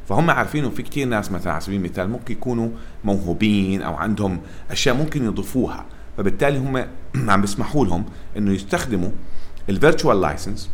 فهم 0.09 0.29
عارفين 0.29 0.71
في 0.71 0.83
كثير 0.83 1.07
ناس 1.07 1.31
مثلا 1.31 1.51
على 1.51 1.61
سبيل 1.61 1.85
المثال 1.85 2.09
ممكن 2.09 2.33
يكونوا 2.33 2.69
موهوبين 3.03 3.81
أو 3.81 3.95
عندهم 3.95 4.41
أشياء 4.71 4.95
ممكن 4.95 5.25
يضيفوها. 5.25 5.85
فبالتالي 6.17 6.57
هم 6.57 6.85
عم 7.31 7.41
بيسمحوا 7.41 7.85
لهم 7.85 8.05
إنه 8.37 8.51
يستخدموا 8.51 9.11
ال 9.69 9.76
virtual 9.76 10.21
license 10.21 10.69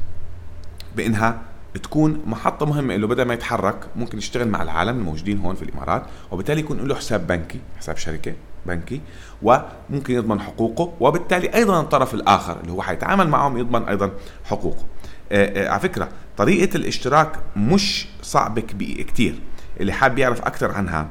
بإنها 0.95 1.41
تكون 1.73 2.21
محطة 2.25 2.65
مهمة 2.65 2.95
له 2.95 3.07
بدل 3.07 3.23
ما 3.23 3.33
يتحرك 3.33 3.87
ممكن 3.95 4.17
يشتغل 4.17 4.47
مع 4.47 4.63
العالم 4.63 4.99
الموجودين 4.99 5.39
هون 5.39 5.55
في 5.55 5.61
الإمارات 5.61 6.03
وبالتالي 6.31 6.59
يكون 6.59 6.87
له 6.87 6.95
حساب 6.95 7.27
بنكي 7.27 7.59
حساب 7.77 7.97
شركة 7.97 8.33
بنكي 8.65 9.01
وممكن 9.41 10.13
يضمن 10.13 10.41
حقوقه 10.41 10.93
وبالتالي 10.99 11.53
أيضا 11.55 11.81
الطرف 11.81 12.13
الآخر 12.13 12.59
اللي 12.61 12.71
هو 12.71 12.81
حيتعامل 12.81 13.27
معهم 13.27 13.57
يضمن 13.57 13.83
أيضا 13.83 14.11
حقوقه. 14.43 14.85
آه 15.31 15.65
آه 15.65 15.69
على 15.69 15.79
فكرة 15.79 16.09
طريقة 16.37 16.77
الاشتراك 16.77 17.39
مش 17.55 18.07
صعبة 18.21 18.61
كتير. 18.97 19.39
اللي 19.79 19.93
حاب 19.93 20.19
يعرف 20.19 20.41
أكثر 20.41 20.71
عنها 20.71 21.07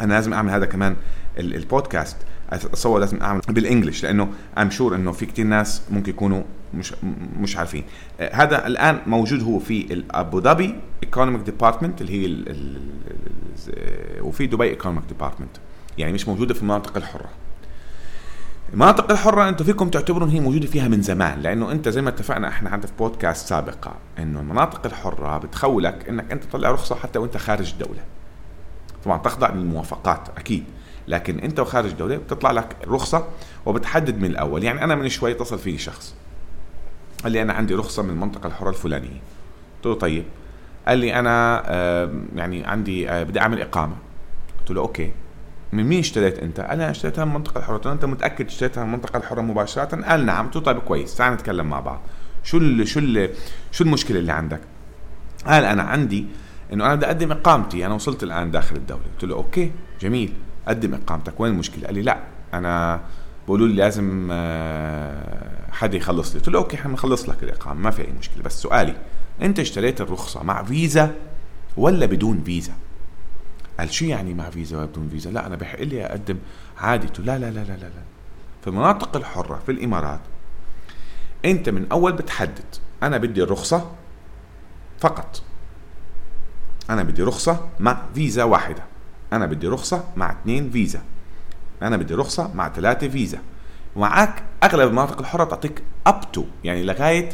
أنا 0.00 0.14
لازم 0.14 0.32
أعمل 0.32 0.50
هذا 0.50 0.66
كمان 0.66 0.96
البودكاست. 1.38 2.16
اتصور 2.52 3.00
لازم 3.00 3.22
اعمل 3.22 3.40
بال 3.48 3.60
English 3.60 4.02
لأنه 4.04 4.28
I'm 4.58 4.70
sure 4.70 4.94
إنه 4.94 5.12
في 5.12 5.26
كثير 5.26 5.46
ناس 5.46 5.82
ممكن 5.90 6.10
يكونوا 6.10 6.42
مش 6.74 6.94
مش 7.40 7.56
عارفين. 7.56 7.84
آه 8.20 8.34
هذا 8.34 8.66
الآن 8.66 9.00
موجود 9.06 9.42
هو 9.42 9.58
في 9.58 10.04
ابو 10.10 10.40
ظبي 10.40 10.74
economic 11.02 11.40
department 11.42 12.00
اللي 12.00 12.12
هي 12.12 12.44
وفي 14.22 14.46
دبي 14.46 14.64
economic 14.64 15.04
department 15.08 15.50
يعني 15.98 16.12
مش 16.12 16.28
موجودة 16.28 16.54
في 16.54 16.60
المناطق 16.62 16.96
الحرة. 16.96 17.28
المناطق 18.72 19.10
الحرة 19.10 19.48
أنتم 19.48 19.64
فيكم 19.64 19.88
تعتبرون 19.88 20.28
هي 20.28 20.40
موجودة 20.40 20.66
فيها 20.66 20.88
من 20.88 21.02
زمان 21.02 21.40
لأنه 21.40 21.72
أنت 21.72 21.88
زي 21.88 22.02
ما 22.02 22.08
اتفقنا 22.08 22.48
إحنا 22.48 22.70
حتى 22.70 22.86
في 22.86 22.92
بودكاست 22.98 23.48
سابقة 23.48 23.94
إنه 24.18 24.40
المناطق 24.40 24.86
الحرة 24.86 25.38
بتخولك 25.38 26.08
إنك 26.08 26.32
أنت 26.32 26.44
تطلع 26.44 26.70
رخصة 26.70 26.94
حتى 26.94 27.18
وأنت 27.18 27.36
خارج 27.36 27.72
الدولة. 27.72 28.00
طبعا 29.04 29.18
تخضع 29.18 29.50
للموافقات 29.50 30.28
أكيد. 30.38 30.64
لكن 31.10 31.38
انت 31.38 31.60
وخارج 31.60 31.90
الدولة 31.90 32.16
بتطلع 32.16 32.50
لك 32.50 32.76
رخصة 32.88 33.26
وبتحدد 33.66 34.18
من 34.18 34.24
الأول. 34.24 34.64
يعني 34.64 34.84
أنا 34.84 34.94
من 34.94 35.08
شوي 35.08 35.30
اتصل 35.30 35.58
فيني 35.58 35.78
شخص. 35.78 36.14
قال 37.22 37.32
لي 37.32 37.42
أنا 37.42 37.52
عندي 37.52 37.74
رخصة 37.74 38.02
من 38.02 38.10
المنطقة 38.10 38.46
الحرة 38.46 38.68
الفلانية. 38.68 39.20
قلت 39.76 39.86
له 39.86 39.94
طيب. 39.94 40.24
قال 40.88 40.98
لي 40.98 41.18
أنا 41.18 41.62
يعني 42.36 42.64
عندي 42.64 43.10
آه 43.10 43.22
بدي 43.22 43.40
أعمل 43.40 43.60
إقامة. 43.60 43.96
قلت 44.60 44.70
له 44.70 44.80
أوكي. 44.80 45.12
من 45.72 45.84
مين 45.84 45.98
اشتريت 45.98 46.38
أنت؟ 46.38 46.60
قال 46.60 46.70
أنا 46.70 46.90
اشتريتها 46.90 47.24
من 47.24 47.30
المنطقة 47.30 47.58
الحرة، 47.58 47.74
قلت 47.74 47.86
له 47.86 47.92
أنت 47.92 48.04
متأكد 48.04 48.46
اشتريتها 48.46 48.84
من 48.84 48.88
المنطقة 48.88 49.16
الحرة 49.16 49.40
مباشرة؟ 49.40 50.02
قال 50.02 50.26
نعم، 50.26 50.46
قلت 50.46 50.56
له 50.56 50.62
طيب 50.62 50.78
كويس. 50.78 51.14
تعال 51.14 51.32
نتكلم 51.34 51.66
مع 51.66 51.80
بعض. 51.80 52.00
شو 52.42 52.58
ال 52.58 52.88
شو 52.88 53.00
ال 53.00 53.30
شو 53.72 53.84
المشكلة 53.84 54.18
اللي 54.18 54.32
عندك؟ 54.32 54.60
قال 55.46 55.64
أنا 55.64 55.82
عندي 55.82 56.26
إنه 56.72 56.86
أنا 56.86 56.94
بدي 56.94 57.06
أقدم 57.06 57.32
إقامتي، 57.32 57.86
أنا 57.86 57.94
وصلت 57.94 58.22
الآن 58.22 58.50
داخل 58.50 58.76
الدولة، 58.76 59.02
قلت 59.14 59.24
له 59.24 59.34
OK. 59.34 59.72
جميل، 60.00 60.32
قدم 60.70 60.94
إقامتك، 60.94 61.40
وين 61.40 61.52
المشكلة؟ 61.52 61.86
قال 61.86 61.94
لي 61.94 62.02
لا 62.02 62.18
أنا 62.54 63.00
بقولوا 63.46 63.68
لي 63.68 63.74
لازم 63.74 64.28
حد 65.72 65.94
يخلص 65.94 66.32
لي، 66.32 66.38
قلت 66.38 66.48
له 66.48 66.58
OK 66.58 66.76
إحنا 66.76 66.90
بنخلص 66.90 67.28
لك 67.28 67.42
الإقامة، 67.42 67.80
ما 67.80 67.90
في 67.90 68.02
أي 68.02 68.12
مشكلة، 68.18 68.42
بس 68.42 68.62
سؤالي 68.62 68.96
أنت 69.42 69.58
اشتريت 69.60 70.00
الرخصة 70.00 70.42
مع 70.42 70.62
فيزا 70.62 71.14
ولا 71.76 72.06
بدون 72.06 72.42
فيزا؟ 72.44 72.72
قال 73.78 73.92
شو 73.94 74.04
يعني 74.04 74.34
مع 74.34 74.50
فيزا 74.50 74.76
ولا 74.76 74.86
بدون 74.86 75.08
فيزا؟ 75.08 75.30
لا 75.30 75.46
أنا 75.46 75.56
بحق 75.56 75.80
لي 75.80 76.06
أقدم 76.06 76.38
عادي. 76.78 77.06
قلت 77.06 77.20
لا 77.20 77.38
لا 77.38 77.50
لا 77.50 77.60
لا 77.60 77.72
لا 77.72 77.80
لا. 77.80 78.02
في 78.62 78.66
المناطق 78.66 79.16
الحرة 79.16 79.62
في 79.66 79.72
الإمارات 79.72 80.20
أنت 81.44 81.68
من 81.68 81.86
أول 81.92 82.12
بتحدد 82.12 82.74
أنا 83.02 83.18
بدي 83.18 83.42
الرخصه 83.42 83.90
فقط. 85.00 85.42
أنا 86.90 87.02
بدي 87.02 87.22
رخصة 87.22 87.68
مع 87.80 88.02
فيزا 88.14 88.44
واحدة. 88.44 88.82
أنا 89.32 89.46
بدي 89.46 89.68
رخصة 89.68 90.04
مع 90.16 90.32
اثنين 90.32 90.70
فيزا. 90.70 91.02
أنا 91.82 91.96
بدي 91.96 92.14
رخصة 92.14 92.50
مع 92.54 92.68
ثلاثة 92.68 93.08
فيزا. 93.08 93.38
ومعك 93.96 94.42
أغلب 94.62 94.88
المناطق 94.88 95.18
الحرة 95.18 95.44
تعطيك 95.44 95.82
up 96.06 96.32
to 96.32 96.44
يعني 96.64 96.82
لغاية 96.82 97.28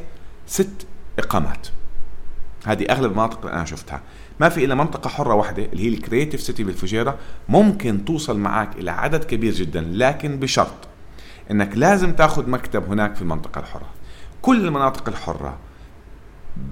ست 0.47 0.87
إقامات. 1.19 1.69
هذه 2.67 2.87
أغلب 2.91 3.11
المناطق 3.13 3.41
اللي 3.41 3.57
أنا 3.57 3.65
شفتها. 3.65 4.03
ما 4.41 4.49
في 4.49 4.65
إلا 4.65 4.75
منطقة 4.75 5.09
حرة 5.09 5.35
واحدة 5.35 5.65
اللي 5.65 5.85
هي 5.85 5.89
ال 5.89 5.94
creative 5.94 6.41
city 6.41 6.65
بالفجيرة. 6.65 7.19
ممكن 7.49 8.05
توصل 8.05 8.39
معك 8.39 8.77
إلى 8.77 8.91
عدد 8.91 9.25
كبير 9.25 9.53
جدا 9.53 9.81
لكن 9.93 10.39
بشرط 10.39 10.89
إنك 11.51 11.77
لازم 11.77 12.13
تاخذ 12.13 12.51
مكتب 12.51 12.91
هناك 12.91 13.15
في 13.15 13.23
المنطقة 13.23 13.59
الحرة. 13.59 13.89
كل 14.43 14.65
المناطق 14.65 15.09
الحرة 15.09 15.59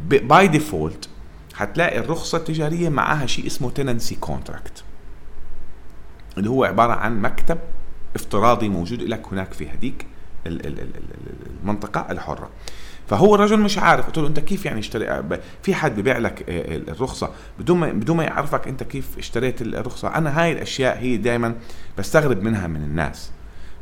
by 0.09 0.49
default 0.49 1.09
حتلاقي 1.55 1.99
الرخصة 1.99 2.39
التجارية 2.39 2.89
معها 2.89 3.27
شيء 3.27 3.47
اسمه 3.47 3.71
tenancy 3.71 4.15
contract 4.15 4.85
اللي 6.39 6.51
هو 6.51 6.65
عبارة 6.65 6.93
عن 6.93 7.23
مكتب 7.23 7.59
افتراضي 8.15 8.69
موجود 8.69 9.03
لك 9.03 9.27
هناك 9.33 9.53
في 9.53 9.69
هذيك 9.69 10.07
المنطقة 10.47 12.07
الحرة. 12.11 12.51
فهو 13.09 13.35
الرجل 13.35 13.61
مش 13.61 13.79
عارف. 13.79 14.07
قلت 14.07 14.19
له 14.19 14.27
أنت 14.27 14.41
كيف 14.41 14.65
يعني 14.65 14.81
اشتري 14.81 15.23
في 15.63 15.75
حد 15.75 16.01
ببيع 16.01 16.19
لك 16.19 16.45
الرخصة 16.49 17.31
بدون 17.59 17.79
ما 17.79 17.93
بدون 17.93 18.17
ما 18.17 18.25
يعرفك 18.25 18.69
أنت 18.69 18.83
كيف 18.83 19.19
اشتريت 19.19 19.63
الرخصة. 19.63 20.09
أنا 20.09 20.43
هاي 20.43 20.53
الأشياء 20.53 20.99
هي 20.99 21.17
دائما 21.17 21.55
بستغرب 21.99 22.43
منها 22.43 22.67
من 22.67 22.83
الناس. 22.83 23.31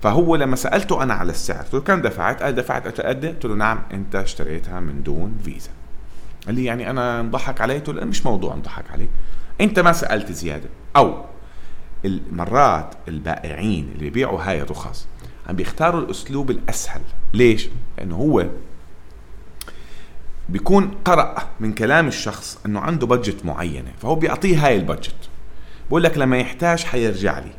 فهو 0.03 0.37
لما 0.37 0.57
سألته 0.57 1.03
أنا 1.03 1.15
على 1.15 1.31
السعر 1.31 1.63
قلت 1.63 1.75
له 1.75 1.81
كم 1.81 2.03
دفعت؟ 2.03 2.43
قال 2.43 2.55
دفعت 2.55 3.01
قد 3.01 3.27
قلت 3.27 3.45
له 3.45 3.55
نعم 3.55 3.83
أنت 3.93 4.17
اشتريتها 4.17 4.81
من 4.81 5.03
دون 5.03 5.39
فيزا. 5.45 5.71
قال 6.47 6.55
لي 6.55 6.65
يعني 6.65 6.91
أنا 6.91 7.21
انضحك 7.21 7.61
علي 7.61 7.75
قلت 7.75 7.89
له 7.89 8.05
مش 8.05 8.27
موضوع 8.27 8.55
انضحك 8.55 8.91
عليك 8.91 9.11
أنت 9.61 9.79
ما 9.79 9.93
سألت 9.93 10.33
زيادة. 10.33 10.69
أو 10.97 11.25
المرات 12.05 12.95
البائعين 13.09 13.89
اللي 13.89 14.05
بيبيعوا 14.05 14.43
هاي 14.43 14.63
الرخص 14.63 15.07
عم 15.49 15.57
بيختاروا 15.57 16.01
الأسلوب 16.01 16.51
الأسهل. 16.51 17.01
ليش؟ 17.35 17.69
لأنه 17.99 18.17
هو 18.17 18.47
بيكون 20.49 20.91
قرأ 21.05 21.49
من 21.61 21.73
كلام 21.73 22.09
الشخص 22.09 22.59
إنه 22.67 22.81
عنده 22.81 23.07
بادجت 23.07 23.45
معينة 23.45 23.93
فهو 24.03 24.15
بيعطيه 24.15 24.67
هاي 24.67 24.77
البادجت 24.77 25.15
بقول 25.89 26.03
لك 26.03 26.19
لما 26.19 26.39
يحتاج 26.39 26.85
حيرجع 26.85 27.39
لي. 27.39 27.53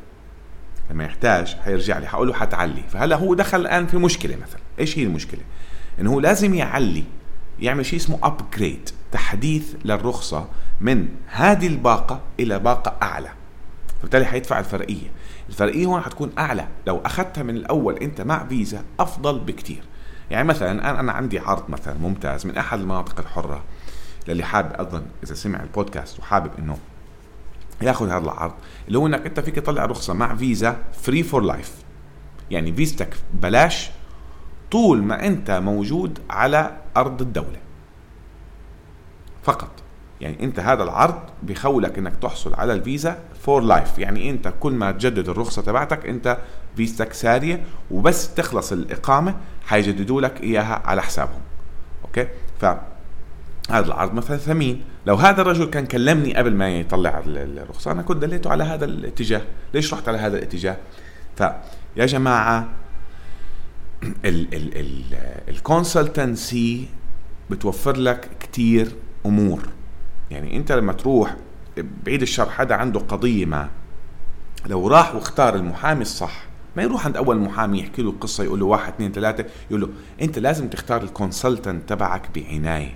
لما 0.92 1.04
يحتاج 1.04 1.56
حيرجع 1.56 1.98
لي 1.98 2.08
حقول 2.08 2.28
له 2.28 2.34
حتعلي. 2.34 2.84
فهلا 2.90 3.16
هو 3.16 3.34
دخل 3.34 3.62
الآن 3.62 3.88
في 3.88 3.98
مشكلة 3.98 4.36
مثلا. 4.36 4.62
إيش 4.80 5.00
هي 5.00 5.04
المشكلة؟ 5.04 5.42
إنه 6.00 6.12
هو 6.12 6.20
لازم 6.20 6.54
يعلي 6.54 7.04
يعمل 7.60 7.86
شيء 7.86 8.00
اسمه 8.00 8.20
ابجريد 8.24 8.90
تحديث 9.12 9.76
للرخصة 9.86 10.48
من 10.82 11.08
هذه 11.28 11.68
الباقة 11.68 12.22
إلى 12.40 12.60
باقة 12.60 12.96
أعلى. 13.04 13.30
فبالتالي 14.04 14.26
حيدفع 14.26 14.60
الفرقية. 14.60 15.12
الفرقية 15.50 15.86
هون 15.86 16.02
حتكون 16.02 16.32
أعلى. 16.38 16.68
لو 16.88 17.02
اخذتها 17.06 17.44
من 17.44 17.56
الأول 17.58 17.98
أنت 17.98 18.22
مع 18.22 18.48
فيزا 18.48 18.84
أفضل 19.00 19.40
بكتير. 19.40 19.84
يعني 20.32 20.48
مثلا 20.48 21.00
أنا 21.00 21.12
عندي 21.12 21.40
عرض 21.40 21.70
مثلا 21.70 21.94
ممتاز 21.94 22.46
من 22.46 22.58
أحد 22.58 22.80
المناطق 22.80 23.20
الحرة 23.20 23.64
للي 24.28 24.44
حابب 24.44 24.74
أظن 24.74 25.06
إذا 25.24 25.34
سمع 25.34 25.64
البودكاست 25.64 26.20
وحابب 26.20 26.52
إنه 26.60 26.78
ياخذ 27.82 28.10
هذا 28.10 28.24
العرض 28.24 28.54
اللي 28.88 28.98
هو 28.98 29.08
إنك 29.08 29.26
أنت 29.26 29.40
فيك 29.40 29.56
تطلع 29.56 29.86
رخصة 29.86 30.14
مع 30.14 30.36
فيزا 30.36 30.78
free 30.94 31.24
for 31.24 31.42
life 31.42 31.74
يعني 32.52 32.74
فيزتك 32.74 33.18
بلاش 33.34 33.90
طول 34.72 35.04
ما 35.04 35.28
أنت 35.28 35.52
موجود 35.52 36.20
على 36.30 36.78
أرض 36.98 37.22
الدولة. 37.22 37.60
فقط. 39.44 39.83
يعني 40.24 40.44
انت 40.44 40.60
هذا 40.60 40.84
العرض 40.84 41.20
بيخولك 41.44 41.98
انك 41.98 42.16
تحصل 42.22 42.54
على 42.54 42.74
الفيزا 42.74 43.18
for 43.42 43.62
life 43.62 44.00
يعني 44.00 44.30
انت 44.30 44.54
كل 44.60 44.74
ما 44.74 44.92
تجدد 44.92 45.30
الرخصة 45.30 45.62
تبعتك 45.62 46.06
انت 46.06 46.38
فيزتك 46.76 47.14
سارية 47.14 47.64
وبس 47.92 48.34
تخلص 48.34 48.72
الإقامة 48.72 49.36
حيجددوا 49.66 50.22
لك 50.22 50.44
إياها 50.44 50.82
على 50.86 51.02
حسابهم. 51.02 51.42
OK؟ 52.06 52.28
ف 52.60 52.66
هذا 53.70 53.86
العرض 53.86 54.14
مثلا 54.14 54.38
ثمين. 54.38 54.82
لو 55.06 55.16
هذا 55.16 55.42
الرجل 55.42 55.66
كان 55.66 55.86
كلمني 55.86 56.36
قبل 56.36 56.54
ما 56.54 56.70
يطلع 56.70 57.22
الرخصة 57.26 57.92
أنا 57.92 58.02
كنت 58.02 58.22
دليته 58.22 58.50
على 58.50 58.64
هذا 58.64 58.86
الاتجاه. 58.86 59.42
ليش 59.74 59.94
رحت 59.94 60.10
على 60.10 60.18
هذا 60.18 60.38
الاتجاه؟ 60.38 60.78
فيا 61.38 62.06
جماعة 62.06 62.70
ال 65.50 65.61
consultancy 65.61 66.88
بتوفر 67.50 67.98
لك 67.98 68.30
كتير 68.40 68.92
أمور. 69.26 69.70
يعني 70.34 70.58
انت 70.58 70.72
لما 70.72 70.94
تروح 70.94 71.36
بعيد 72.06 72.22
الشر 72.22 72.50
حدا 72.50 72.76
عنده 72.76 73.00
قضية 73.00 73.46
ما 73.46 73.70
لو 74.66 74.88
راح 74.88 75.16
واختار 75.16 75.56
المحامي 75.56 76.02
الصح 76.02 76.46
ما 76.78 76.84
يروح 76.84 77.06
عند 77.06 77.18
أول 77.18 77.38
محامي 77.38 77.80
يحكي 77.80 78.02
له 78.02 78.10
القصة 78.10 78.44
يقول 78.44 78.60
له 78.60 78.66
واحد 78.66 78.94
اثنين 78.94 79.12
ثلاثة 79.12 79.46
يقول 79.70 79.82
له 79.82 79.90
أنت 80.22 80.40
لازم 80.40 80.68
تختار 80.68 81.04
ال 81.04 81.11
consultant 81.11 81.90
تبعك 81.90 82.30
بعناية 82.36 82.96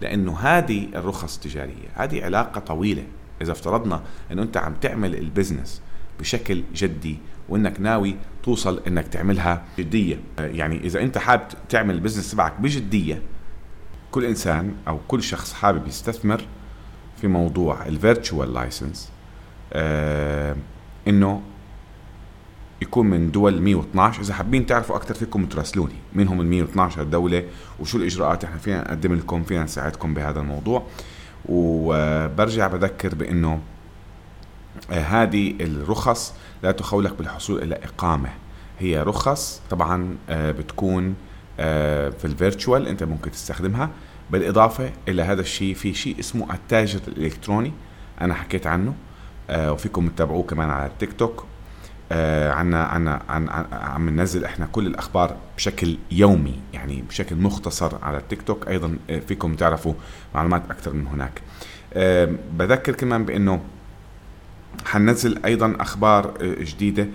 لأنه 0.00 0.38
هذه 0.38 0.88
الرخص 0.94 1.34
التجاريه 1.36 1.88
هذه 1.94 2.24
علاقة 2.24 2.60
طويلة 2.60 3.04
إذا 3.42 3.52
افترضنا 3.52 4.02
إنه 4.32 4.42
أنت 4.42 4.56
عم 4.56 4.74
تعمل 4.74 5.14
ال 5.14 5.22
business 5.22 5.82
بشكل 6.20 6.62
جدي 6.74 7.18
وإنك 7.48 7.80
ناوي 7.80 8.16
توصل 8.42 8.82
إنك 8.86 9.08
تعملها 9.08 9.64
جدية. 9.78 10.20
يعني 10.38 10.76
إذا 10.76 11.00
أنت 11.00 11.18
حابب 11.18 11.42
تعمل 11.68 11.94
ال 11.94 11.98
business 11.98 12.30
تبعك 12.30 12.60
بجدية 12.60 13.22
كل 14.10 14.24
إنسان 14.24 14.74
أو 14.88 14.98
كل 15.08 15.22
شخص 15.22 15.52
حابب 15.52 15.86
يستثمر 15.86 16.42
في 17.20 17.26
موضوع 17.28 17.86
ال 17.86 17.94
virtual 17.94 18.54
license 18.54 19.10
آه 19.72 20.56
إنه 21.08 21.42
يكون 22.82 23.06
من 23.06 23.30
دول 23.30 23.62
112 23.62 24.20
إذا 24.20 24.34
حابين 24.34 24.66
تعرفوا 24.66 24.96
أكثر 24.96 25.14
فيكم 25.14 25.46
تراسلوني 25.46 25.94
مين 26.14 26.28
هم 26.28 26.40
ال 26.40 26.46
112 26.46 27.02
دولة 27.02 27.44
وشو 27.80 27.98
الإجراءات 27.98 28.44
إحنا 28.44 28.58
فينا 28.58 28.80
نقدم 28.80 29.14
لكم 29.14 29.42
فينا 29.42 29.64
نساعدكم 29.64 30.14
بهذا 30.14 30.40
الموضوع. 30.40 30.82
وبرجع 31.48 32.66
بذكر 32.66 33.14
بإنه 33.14 33.60
آه، 34.90 35.00
هذه 35.00 35.54
الرخص 35.60 36.34
لا 36.62 36.72
تخولك 36.72 37.12
بالحصول 37.12 37.62
إلى 37.62 37.74
إقامة. 37.74 38.30
هي 38.78 39.02
رخص 39.02 39.60
طبعا 39.70 40.16
آه، 40.28 40.52
بتكون 40.52 41.14
آه، 41.60 42.10
في 42.10 42.24
ال 42.24 42.32
virtual 42.32 42.86
أنت 42.88 43.02
ممكن 43.02 43.30
تستخدمها. 43.30 43.90
بالإضافة 44.30 44.90
إلى 45.08 45.22
هذا 45.22 45.40
الشيء 45.40 45.74
في 45.74 45.94
شيء 45.94 46.20
اسمه 46.20 46.54
التاجر 46.54 47.00
الإلكتروني 47.08 47.72
أنا 48.20 48.34
حكيت 48.34 48.66
عنه 48.66 48.94
وفيكم 49.50 50.08
تتابعوه 50.08 50.42
كمان 50.42 50.70
على 50.70 50.86
التيك 50.86 51.12
توك. 51.12 51.46
عنا 52.50 52.84
عنا 52.84 53.22
عن 53.28 53.48
عم 53.72 54.10
ننزل 54.10 54.44
إحنا 54.44 54.68
كل 54.72 54.86
الأخبار 54.86 55.36
بشكل 55.56 55.96
يومي 56.10 56.60
يعني 56.72 57.04
بشكل 57.08 57.36
مختصر 57.36 58.04
على 58.04 58.18
التيك 58.18 58.42
توك. 58.42 58.68
أيضا 58.68 58.96
فيكم 59.28 59.54
تعرفوا 59.54 59.94
معلومات 60.34 60.62
أكثر 60.70 60.92
من 60.92 61.06
هناك. 61.06 61.42
بذكر 62.52 62.94
كمان 62.94 63.24
بأنه 63.24 63.60
حننزل 64.84 65.44
أيضا 65.44 65.76
أخبار 65.80 66.34
آه، 66.40 66.64
جديدة 66.64 67.02
آه، 67.02 67.06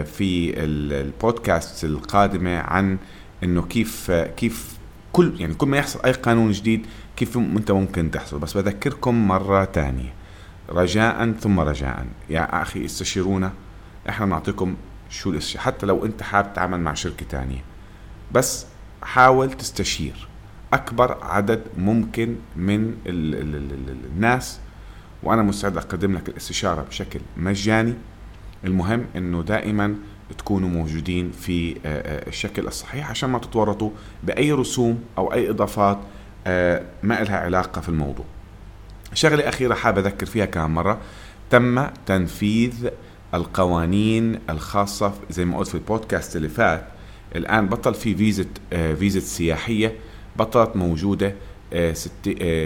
آه، 0.00 0.02
في 0.02 0.54
البودكاست 0.64 1.84
القادمة 1.84 2.58
عن 2.58 2.98
إنه 3.44 3.62
كيف 3.62 4.10
كيف 4.10 4.74
كل 5.14 5.40
يعني 5.40 5.54
كل 5.54 5.66
ما 5.66 5.76
يحصل 5.76 6.00
أي 6.04 6.12
قانون 6.12 6.52
جديد 6.52 6.86
كيف 7.16 7.36
أنت 7.38 7.70
ممكن 7.70 8.10
تحصل. 8.10 8.38
بس 8.38 8.56
بذكركم 8.56 9.28
مرة 9.28 9.64
ثانية 9.64 10.12
رجاء 10.68 11.32
ثم 11.32 11.60
رجاء. 11.60 12.06
يا 12.30 12.62
أخي 12.62 12.84
استشيرونا. 12.84 13.52
إحنا 14.08 14.26
نعطيكم 14.26 14.76
شو 15.10 15.30
الاشي 15.30 15.58
حتى 15.58 15.86
لو 15.86 16.04
أنت 16.04 16.22
حابب 16.22 16.52
تتعامل 16.52 16.80
مع 16.80 16.94
شركة 16.94 17.26
ثانية 17.30 17.64
بس 18.32 18.66
حاول 19.02 19.52
تستشير. 19.52 20.28
أكبر 20.72 21.18
عدد 21.22 21.62
ممكن 21.78 22.36
من 22.56 22.94
ال 23.06 23.34
ال 23.34 23.54
ال 23.54 23.96
الناس. 24.14 24.60
وأنا 25.22 25.42
مستعد 25.42 25.76
أقدم 25.76 26.14
لك 26.14 26.28
الاستشارة 26.28 26.82
بشكل 26.82 27.20
مجاني. 27.36 27.94
المهم 28.64 29.04
إنه 29.16 29.42
دائما 29.42 29.94
تكونوا 30.38 30.68
موجودين 30.68 31.30
في 31.30 31.72
آه، 31.72 31.78
آه، 31.86 32.28
الشكل 32.28 32.66
الصحيح 32.66 33.10
عشان 33.10 33.30
ما 33.30 33.38
تتورطوا 33.38 33.90
بأي 34.22 34.52
رسوم 34.52 35.00
أو 35.18 35.32
أي 35.32 35.50
إضافات 35.50 35.98
آه، 36.46 36.82
ما 37.02 37.14
لها 37.14 37.36
علاقة 37.36 37.80
في 37.80 37.88
الموضوع. 37.88 38.24
شغلة 39.14 39.48
أخيرة 39.48 39.74
حابب 39.74 39.98
أذكر 39.98 40.26
فيها 40.26 40.44
كم 40.44 40.74
مرة. 40.74 40.98
تم 41.50 41.86
تنفيذ 42.06 42.88
القوانين 43.34 44.38
الخاصة 44.50 45.12
زي 45.30 45.44
ما 45.44 45.58
قلت 45.58 45.68
في 45.68 45.74
البودكاست 45.74 46.36
اللي 46.36 46.48
فات. 46.48 46.84
الآن 47.36 47.66
بطل 47.66 47.94
في 47.94 48.14
فيزة 48.14 48.46
فيزة 48.70 49.20
سياحية 49.20 49.96
بطلت 50.36 50.76
موجودة 50.76 51.34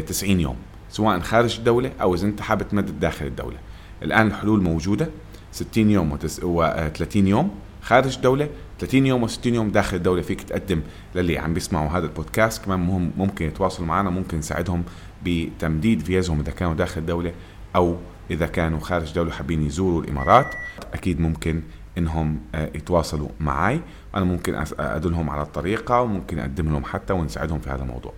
90 0.07 0.41
يوم 0.41 0.57
سواء 0.91 1.21
خارج 1.21 1.57
الدولة 1.59 1.93
أو 2.01 2.15
إذا 2.15 2.27
أنت 2.27 2.41
حابب 2.41 2.69
تمدد 2.69 3.01
داخل 3.01 3.27
الدولة. 3.27 3.57
الآن 4.03 4.27
الحلول 4.27 4.63
موجودة. 4.63 5.09
60 5.53 5.91
يوم 5.91 6.13
و 6.43 6.63
30 6.95 7.27
يوم 7.27 7.51
خارج 7.83 8.15
الدولة 8.15 8.49
30 8.79 9.07
يوم 9.07 9.29
و60 9.29 9.47
يوم 9.47 9.71
داخل 9.71 9.97
الدولة 9.97 10.23
فيك 10.23 10.43
تقدم 10.43 10.81
للي 11.15 11.39
عم 11.39 11.55
بيسمعوا 11.55 11.89
هذا 11.89 12.07
البودكاست. 12.07 12.65
كمان 12.65 12.81
مهم 12.81 13.13
ممكن 13.17 13.47
يتواصلوا 13.47 13.89
معنا 13.89 14.11
ممكن 14.11 14.39
نساعدهم 14.39 14.85
بتمديد 15.25 16.01
فيزهم 16.01 16.41
إذا 16.41 16.51
كانوا 16.51 16.75
داخل 16.75 17.01
الدولة 17.01 17.33
أو 17.77 17.97
إذا 18.31 18.47
كانوا 18.47 18.81
خارج 18.81 19.09
الدولة 19.09 19.31
حابين 19.31 19.63
يزوروا 19.63 20.03
الإمارات. 20.03 20.55
أكيد 20.95 21.21
ممكن 21.21 21.63
إنهم 21.99 22.41
آه، 22.55 22.71
يتواصلوا 22.75 23.29
معي 23.41 23.81
أنا 24.15 24.25
ممكن 24.25 24.65
أدلهم 24.79 25.31
على 25.31 25.43
الطريقة 25.43 26.01
وممكن 26.01 26.39
أقدم 26.39 26.69
لهم 26.71 26.85
حتى 26.85 27.13
ونساعدهم 27.13 27.59
في 27.59 27.71
هذا 27.71 27.83
الموضوع. 27.83 28.13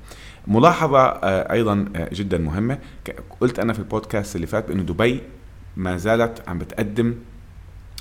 ملاحظة 0.46 0.98
آه، 0.98 1.52
أيضا 1.52 1.84
آه، 1.96 2.08
جدا 2.12 2.38
مهمة. 2.38 2.78
قلت 3.40 3.58
أنا 3.58 3.72
في 3.72 3.78
البودكاست 3.78 4.36
اللي 4.36 4.46
فات 4.46 4.68
بأنه 4.68 4.82
دبي 4.82 5.20
ما 5.76 5.96
زالت 5.96 6.48
عم 6.48 6.58
بتقدم 6.58 7.14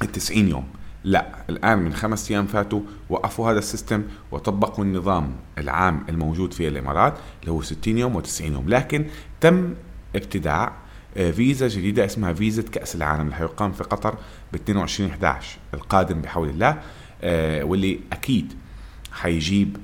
التسعين 0.02 0.50
يوم. 0.50 0.68
لا 1.04 1.28
الآن 1.50 1.78
من 1.80 1.94
خمس 1.94 2.32
أيام 2.32 2.48
فاتوا 2.48 2.82
وقفوا 3.10 3.52
هذا 3.52 3.60
السيستم 3.60 4.04
وطبقوا 4.32 4.84
النظام 4.84 5.36
العام 5.58 6.06
الموجود 6.10 6.54
في 6.54 6.68
الإمارات 6.68 7.14
اللي 7.42 7.52
هو 7.52 7.62
60 7.62 7.98
يوم 7.98 8.22
و90 8.22 8.42
يوم. 8.42 8.70
لكن 8.70 9.06
تم 9.42 9.74
ابتداع 10.16 10.74
آه، 11.18 11.32
فيزا 11.32 11.68
جديدة 11.68 12.06
اسمها 12.06 12.34
فيزا 12.34 12.62
كأس 12.62 12.96
العالم 12.96 13.22
اللي 13.22 13.36
حيقام 13.36 13.72
في 13.72 13.84
قطر 13.84 14.18
ب 14.54 14.56
22 14.56 15.10
11 15.10 15.58
القادم 15.74 16.22
بحول 16.22 16.50
الله 16.50 16.78
واللي 17.64 18.00
أكيد 18.14 18.54
حيجيب 19.12 19.78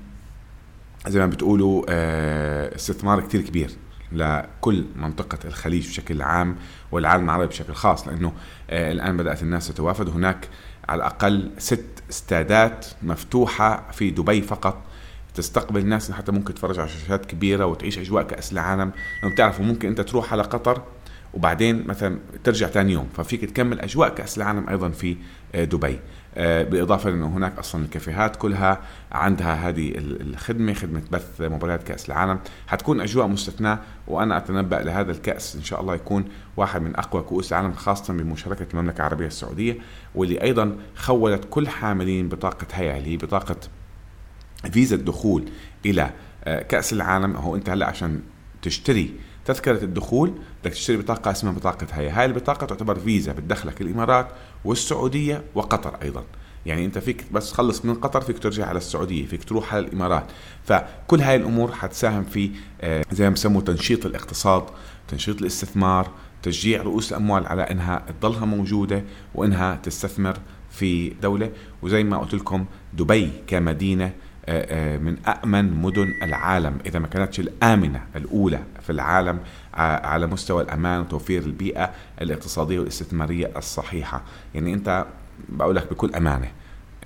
زي 1.07 1.19
ما 1.19 1.25
بتقولوا 1.25 1.83
آه، 1.89 2.75
استثمار 2.75 3.21
كتير 3.21 3.41
كبير. 3.41 3.71
لكل 4.11 4.85
منطقة 4.95 5.37
الخليج 5.45 5.87
بشكل 5.87 6.21
عام 6.21 6.55
والعالم 6.91 7.25
العربي 7.25 7.47
بشكل 7.47 7.73
خاص 7.73 8.07
لأنه 8.07 8.33
آه، 8.69 8.91
الآن 8.91 9.17
بدأت 9.17 9.43
الناس 9.43 9.67
تتوافد. 9.67 10.09
هناك 10.09 10.49
على 10.89 10.97
الأقل 10.97 11.51
ست 11.57 12.03
استادات 12.09 12.85
مفتوحة 13.03 13.91
في 13.91 14.11
دبي 14.11 14.41
فقط 14.41 14.83
تستقبل 15.33 15.79
الناس 15.79 16.11
حتى 16.11 16.31
ممكن 16.31 16.53
تتفرج 16.53 16.79
على 16.79 16.89
شاشات 16.89 17.25
كبيرة 17.25 17.65
وتعيش 17.65 17.99
أجواء 17.99 18.23
كأس 18.23 18.51
العالم. 18.51 18.91
لو 19.23 19.29
بتعرفوا 19.29 19.65
ممكن 19.65 19.87
أنت 19.87 20.01
تروح 20.01 20.33
على 20.33 20.43
قطر 20.43 20.81
وبعدين 21.33 21.87
مثلا 21.87 22.19
ترجع 22.43 22.67
ثاني 22.67 22.93
يوم 22.93 23.09
ففيك 23.17 23.45
تكمل 23.45 23.79
أجواء 23.79 24.09
كأس 24.09 24.37
العالم 24.37 24.69
أيضا 24.69 24.89
في 24.89 25.17
آه، 25.55 25.63
دبي. 25.63 25.99
بالاضافه 26.37 27.09
لأنه 27.09 27.27
هناك 27.27 27.59
أصلا 27.59 27.85
الكافيهات 27.85 28.35
كلها 28.35 28.81
عندها 29.11 29.69
هذه 29.69 29.93
الخدمة 29.97 30.73
خدمة 30.73 31.01
بث 31.11 31.41
مباريات 31.41 31.83
كأس 31.83 32.07
العالم. 32.09 32.39
حتكون 32.67 33.01
أجواء 33.01 33.27
مستثناة 33.27 33.79
وأنا 34.07 34.37
أتنبأ 34.37 34.75
لهذا 34.75 35.11
الكأس 35.11 35.55
إن 35.55 35.63
شاء 35.63 35.81
الله 35.81 35.95
يكون 35.95 36.25
واحد 36.57 36.81
من 36.81 36.95
أقوى 36.95 37.21
كؤوس 37.21 37.51
العالم 37.51 37.73
خاصة 37.73 38.13
بمشاركة 38.13 38.67
المملكة 38.73 38.97
العربية 38.97 39.27
السعودية 39.27 39.77
واللي 40.15 40.41
أيضا 40.41 40.75
خولت 40.95 41.47
كل 41.49 41.67
حاملين 41.67 42.29
بطاقة 42.29 42.67
هيئة 42.73 42.97
اللي 42.97 43.09
هي 43.09 43.17
بطاقة 43.17 43.57
فيزا 44.71 44.95
الدخول 44.95 45.49
إلى 45.85 46.09
آه، 46.43 46.61
كأس 46.61 46.93
العالم. 46.93 47.35
هو 47.35 47.55
أنت 47.55 47.69
هلأ 47.69 47.85
عشان 47.87 48.21
تشتري 48.61 49.13
تذكرة 49.45 49.83
الدخول 49.83 50.33
بدك 50.61 50.71
تشتري 50.71 50.97
بطاقة 50.97 51.31
اسمها 51.31 51.53
بطاقة 51.53 51.87
هيا. 51.91 52.19
هاي 52.19 52.25
البطاقة 52.25 52.65
تعتبر 52.65 52.99
فيزا 52.99 53.31
بتدخلك 53.31 53.81
الإمارات 53.81 54.27
والسعودية 54.65 55.43
وقطر 55.55 55.97
أيضا. 56.01 56.23
يعني 56.65 56.85
أنت 56.85 56.97
فيك 56.97 57.25
بس 57.31 57.51
تخلص 57.51 57.85
من 57.85 57.95
قطر 57.95 58.21
فيك 58.21 58.39
ترجع 58.39 58.65
على 58.65 58.77
السعودية 58.77 59.25
فيك 59.25 59.43
تروح 59.43 59.73
على 59.73 59.85
الإمارات. 59.85 60.25
فكل 60.63 61.21
هاي 61.21 61.35
الأمور 61.35 61.71
حتساهم 61.71 62.23
في 62.23 62.51
آه، 62.81 63.05
زي 63.11 63.29
ما 63.29 63.33
بسموه 63.33 63.61
تنشيط 63.61 64.05
الاقتصاد 64.05 64.63
تنشيط 65.07 65.41
الاستثمار 65.41 66.11
تشجيع 66.43 66.81
رؤوس 66.81 67.11
الأموال 67.11 67.47
على 67.47 67.61
إنها 67.61 68.05
تضلها 68.21 68.45
موجودة 68.45 69.03
وإنها 69.35 69.75
تستثمر 69.83 70.37
في 70.71 71.09
دولة. 71.09 71.51
وزي 71.81 72.03
ما 72.03 72.17
قلت 72.17 72.33
لكم 72.33 72.65
دبي 72.93 73.31
كمدينة 73.47 74.13
من 74.97 75.17
أأمن 75.27 75.81
مدن 75.81 76.13
العالم. 76.23 76.77
إذا 76.85 76.99
ما 76.99 77.07
كانتش 77.07 77.39
الآمنة 77.39 78.03
الأولى 78.15 78.63
في 78.81 78.89
العالم 78.89 79.39
آه، 79.75 80.05
على 80.07 80.27
مستوى 80.27 80.63
الأمان 80.63 81.01
وتوفير 81.01 81.41
البيئة 81.41 81.91
الاقتصادية 82.21 82.79
والاستثمارية 82.79 83.51
الصحيحة. 83.57 84.23
يعني 84.53 84.73
أنت 84.73 85.05
بقول 85.49 85.75
لك 85.75 85.89
بكل 85.89 86.15
أمانة 86.15 86.51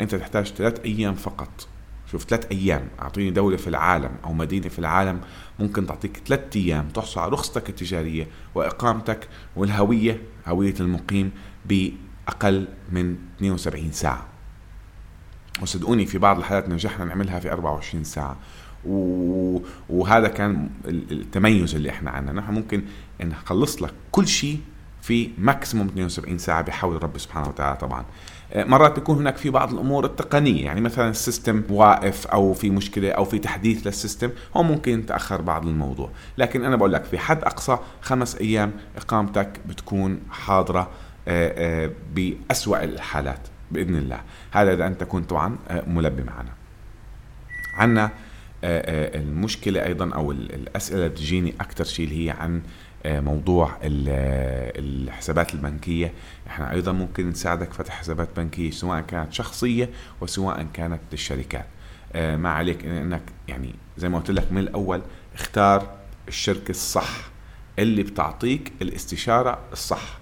أنت 0.02 0.16
تحتاج 0.16 0.48
ثلاث 0.48 0.80
أيام 0.86 1.14
فقط. 1.16 1.68
شوف 2.12 2.24
ثلاث 2.24 2.46
أيام. 2.52 2.88
أعطيني 3.02 3.32
دولة 3.32 3.58
في 3.58 3.68
العالم 3.68 4.12
أو 4.24 4.34
مدينة 4.34 4.68
في 4.68 4.80
العالم 4.80 5.22
ممكن 5.60 5.88
تعطيك 5.88 6.22
ثلاث 6.28 6.56
أيام 6.56 6.88
تحصل 6.88 7.20
على 7.20 7.32
رخصتك 7.32 7.70
التجارية 7.70 8.28
وإقامتك 8.56 9.28
والهوية 9.56 10.22
هوية 10.48 10.76
المقيم 10.80 11.32
بأقل 11.66 12.68
من 12.92 13.16
72 13.38 13.92
ساعة. 13.92 14.29
وصدقوني 15.62 16.06
في 16.06 16.18
بعض 16.18 16.38
الحالات 16.38 16.70
نجحنا 16.70 17.06
نعملها 17.06 17.40
في 17.40 17.52
24 17.52 18.04
ساعة. 18.04 18.38
و... 18.86 19.60
وهذا 19.90 20.28
كان 20.28 20.70
التميز 20.86 21.76
اللي 21.76 21.90
إحنا 21.90 22.12
عندنا 22.12 22.42
نحن 22.42 22.54
ممكن 22.54 22.84
نخلص 23.22 23.82
لك 23.82 23.94
كل 24.12 24.28
شيء 24.28 24.60
في 25.02 25.30
maximum 25.38 25.88
72 25.88 26.38
ساعة 26.38 26.62
بحول 26.62 27.04
رب 27.04 27.18
سبحانه 27.18 27.48
وتعالى 27.48 27.78
طبعا. 27.78 28.06
آه، 28.54 28.64
مرات 28.64 28.98
تكون 28.98 29.18
هناك 29.18 29.38
في 29.38 29.50
بعض 29.50 29.74
الأمور 29.74 30.06
التقنية 30.06 30.66
يعني 30.66 30.82
مثلا 30.82 31.10
ال 31.10 31.17
system 31.17 31.64
واقف 31.70 32.28
أو 32.28 32.54
في 32.54 32.70
مشكلة 32.70 33.12
أو 33.12 33.26
في 33.26 33.40
تحديث 33.40 33.88
لل 33.88 33.98
system 33.98 34.30
هون 34.58 34.66
ممكن 34.66 35.06
تأخر 35.06 35.42
بعض 35.42 35.68
الموضوع. 35.68 36.10
لكن 36.38 36.66
أنا 36.66 36.76
بقول 36.76 36.94
لك 36.94 37.04
في 37.04 37.18
حد 37.18 37.44
أقصى 37.44 37.78
خمس 38.02 38.36
أيام 38.36 38.72
إقامتك 38.98 39.60
بتكون 39.66 40.20
حاضرة 40.32 40.90
آه، 41.28 41.86
آه، 41.86 41.92
بأسوأ 42.16 42.84
الحالات. 42.84 43.40
بإذن 43.72 43.96
الله. 43.96 44.22
هذا 44.52 44.74
إذا 44.74 44.88
أنت 44.88 45.04
كنت 45.04 45.30
طبعا 45.30 45.58
ملبي 45.88 46.24
معنا. 46.24 46.50
عندنا 47.74 48.12
المشكلة 48.64 49.86
أيضا 49.86 50.14
أو 50.14 50.32
الأسئلة 50.32 50.98
اللي 51.00 51.10
بتجيني 51.10 51.54
أكثر 51.62 51.84
شيء 51.84 52.06
اللي 52.06 52.26
هي 52.26 52.30
عن 52.30 52.62
آه، 53.06 53.20
موضوع 53.20 53.78
الحسابات 53.84 55.54
البنكية. 55.54 56.14
إحنا 56.48 56.72
أيضا 56.72 56.92
ممكن 56.92 57.30
نساعدك 57.30 57.74
فتح 57.74 57.94
حسابات 58.00 58.30
بنكية 58.38 58.72
سواء 58.72 59.02
كانت 59.02 59.34
شخصية 59.34 59.90
وسواء 60.22 60.68
كانت 60.74 61.00
للشركات 61.12 61.66
آه، 62.14 62.36
ما 62.36 62.50
عليك 62.50 62.86
إنك 62.86 63.22
يعني 63.48 63.76
زي 63.98 64.10
ما 64.10 64.18
قلت 64.18 64.32
لك 64.32 64.52
من 64.52 64.58
الأول 64.58 65.02
اختار 65.34 65.96
الشركة 66.28 66.70
الصح 66.70 67.30
اللي 67.80 68.04
بتعطيك 68.04 68.74
الاستشارة 68.82 69.60
الصح. 69.72 70.20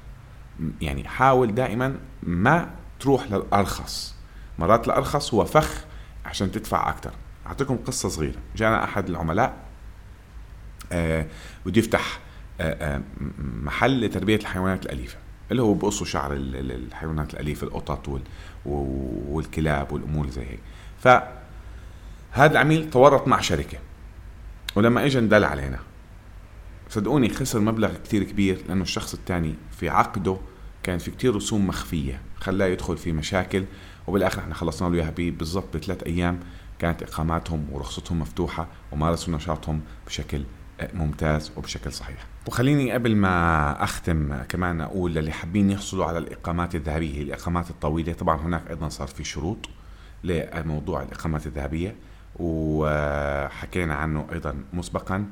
يعني 0.82 1.08
حاول 1.08 1.56
دائما 1.56 1.96
ما 2.24 2.70
تروح 3.00 3.32
للأرخص. 3.32 4.16
مرات 4.60 4.88
الأرخص 4.88 5.34
هو 5.34 5.46
فخ 5.46 5.86
عشان 6.26 6.52
تدفع 6.52 6.90
أكثر 6.90 7.12
أعطيكم 7.48 7.78
قصة 7.78 8.10
صغيرة. 8.10 8.40
جانا 8.56 8.84
أحد 8.84 9.10
العملاء 9.10 9.54
آه 10.92 11.26
بده 11.66 11.80
يفتح 11.80 12.20
آه، 12.62 12.96
آه، 12.96 13.02
محل 13.64 14.02
لتربية 14.02 14.36
الحيوانات 14.36 14.86
الأليفة 14.86 15.18
اللي 15.52 15.62
هو 15.62 15.74
بقصوا 15.74 16.06
شعر 16.06 16.34
الحيوانات 16.34 17.34
الأليفة 17.34 17.68
القطط 17.68 18.22
والكلاب 18.66 19.92
والأمور 19.92 20.30
زي 20.30 20.46
هيك. 20.46 20.60
ف 21.00 21.08
هذا 22.32 22.52
العميل 22.52 22.90
تورط 22.90 23.28
مع 23.28 23.42
شركة. 23.42 23.78
ولما 24.76 25.06
اجى 25.06 25.20
ندل 25.20 25.44
علينا. 25.44 25.80
صدقوني 26.90 27.30
خسر 27.30 27.60
مبلغ 27.60 27.94
كتير 27.94 28.24
كبير 28.24 28.64
لأنه 28.68 28.82
الشخص 28.82 29.14
الثاني 29.14 29.56
في 29.80 29.90
عقده 29.90 30.38
كان 30.84 30.98
في 30.98 31.12
كتير 31.12 31.36
رسوم 31.36 31.68
مخفية 31.68 32.22
خلاه 32.40 32.66
يدخل 32.66 32.98
في 32.98 33.12
مشاكل 33.12 33.66
وبالآخر 34.08 34.42
إحنا 34.42 34.54
خلصنا 34.54 34.88
له 34.88 34.96
إياها 34.96 35.13
بالضبط 35.32 35.78
بثلاث 35.78 36.04
أيام 36.04 36.40
كانت 36.80 37.04
إقاماتهم 37.04 37.68
ورخصتهم 37.72 38.20
مفتوحة 38.20 38.68
ومارسوا 38.92 39.34
نشاطهم 39.34 39.82
بشكل 40.08 40.44
ممتاز 40.94 41.52
وبشكل 41.58 41.92
صحيح. 41.92 42.26
وخليني 42.48 42.92
قبل 42.92 43.16
ما 43.16 43.84
أختم 43.84 44.36
كمان 44.50 44.82
أقول 44.82 45.13
للي 45.13 45.32
حابين 45.32 45.70
يحصلوا 45.70 46.06
على 46.06 46.18
الإقامات 46.18 46.76
الذهبية 46.76 47.22
الإقامات 47.22 47.70
الطويلة 47.70 48.13
طبعا 48.13 48.42
هناك 48.42 48.70
أيضا 48.70 48.90
صار 48.90 49.08
في 49.08 49.24
شروط 49.24 49.70
لموضوع 50.24 51.04
الإقامات 51.04 51.48
الذهبية 51.48 51.96
وحكينا 52.36 53.96
عنه 53.96 54.28
أيضا 54.32 54.56
مسبقا. 54.74 55.26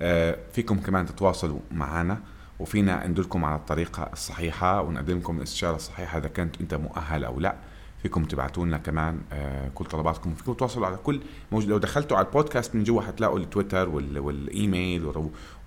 آه، 0.00 0.38
فيكم 0.52 0.78
كمان 0.78 1.06
تتواصلوا 1.06 1.60
معنا 1.70 2.20
وفينا 2.64 3.06
ندلكم 3.06 3.44
على 3.44 3.56
الطريقة 3.56 4.10
الصحيحة 4.12 4.82
ونقدم 4.82 5.18
لكم 5.18 5.36
الاستشارة 5.36 5.76
الصحيحة 5.76 6.18
إذا 6.18 6.28
كنت 6.28 6.60
أنت 6.60 6.74
مؤهل 6.74 7.24
أو 7.24 7.40
لا. 7.40 7.56
فيكم 8.02 8.24
تبعتوا 8.24 8.66
لنا 8.66 8.78
كمان 8.78 9.20
آه، 9.32 9.68
كل 9.74 9.84
طلباتكم 9.84 10.34
فيكم 10.34 10.52
تواصلوا 10.52 10.86
على 10.86 10.96
كل 10.96 11.20
موجود. 11.52 11.68
لو 11.68 11.78
دخلتوا 11.78 12.16
على 12.16 12.26
البودكاست 12.26 12.74
من 12.74 12.84
جوا 12.84 13.02
حتلاقوا 13.02 13.38
التويتر 13.38 13.88
والإيميل 13.88 15.12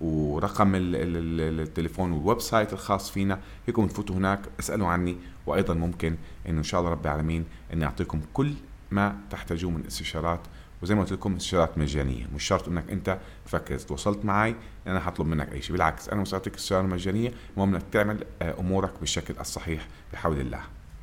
ورقم 0.00 0.72
التليفون 0.74 2.12
وال 2.12 2.40
website 2.40 2.72
الخاص 2.72 3.10
فينا. 3.10 3.40
فيكم 3.66 3.86
تفوتوا 3.86 4.16
هناك 4.16 4.40
اسألوا 4.60 4.88
عني. 4.88 5.16
وأيضا 5.46 5.74
ممكن 5.74 6.16
إنه 6.48 6.58
إن 6.58 6.62
شاء 6.62 6.80
الله 6.80 6.92
رب 6.92 7.06
العالمين 7.06 7.44
إني 7.72 7.84
أعطيكم 7.84 8.20
كل 8.32 8.52
ما 8.90 9.16
تحتاجوه 9.30 9.70
من 9.70 9.86
استشارات 9.86 10.40
وزي 10.82 10.94
ما 10.94 11.00
قلت 11.00 11.12
لكم 11.12 11.36
استشارات 11.36 11.78
مجانية. 11.78 12.26
مش 12.34 12.44
شرط 12.44 12.68
إنك 12.68 12.90
أنت 12.90 13.18
تفكر 13.46 13.78
تواصلت 13.78 14.24
معي 14.24 14.54
أنا 14.86 15.00
حطلب 15.00 15.26
منك 15.26 15.52
أي 15.52 15.62
شيء. 15.62 15.72
بالعكس 15.72 16.08
أنا 16.08 16.20
مساعدتك 16.20 16.54
استشاره 16.54 16.82
مجانيه 16.82 17.32
المهم 17.54 17.74
إنك 17.74 17.82
تعمل 17.92 18.24
آه، 18.42 18.54
أمورك 18.60 18.92
بالشكل 19.00 19.34
الصحيح 19.40 19.86
بحول 20.12 20.40
الله. 20.40 20.60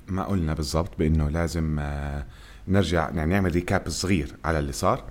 ما 0.08 0.24
قلنا 0.24 0.54
بالضبط 0.54 0.92
بإنه 1.00 1.30
لازم 1.30 1.78
آه، 1.80 2.26
نرجع 2.68 3.10
يعني 3.10 3.34
نعمل 3.34 3.52
ريكاب 3.52 3.90
صغير 3.90 4.36
على 4.46 4.60
اللي 4.60 4.72
صار 4.72 5.04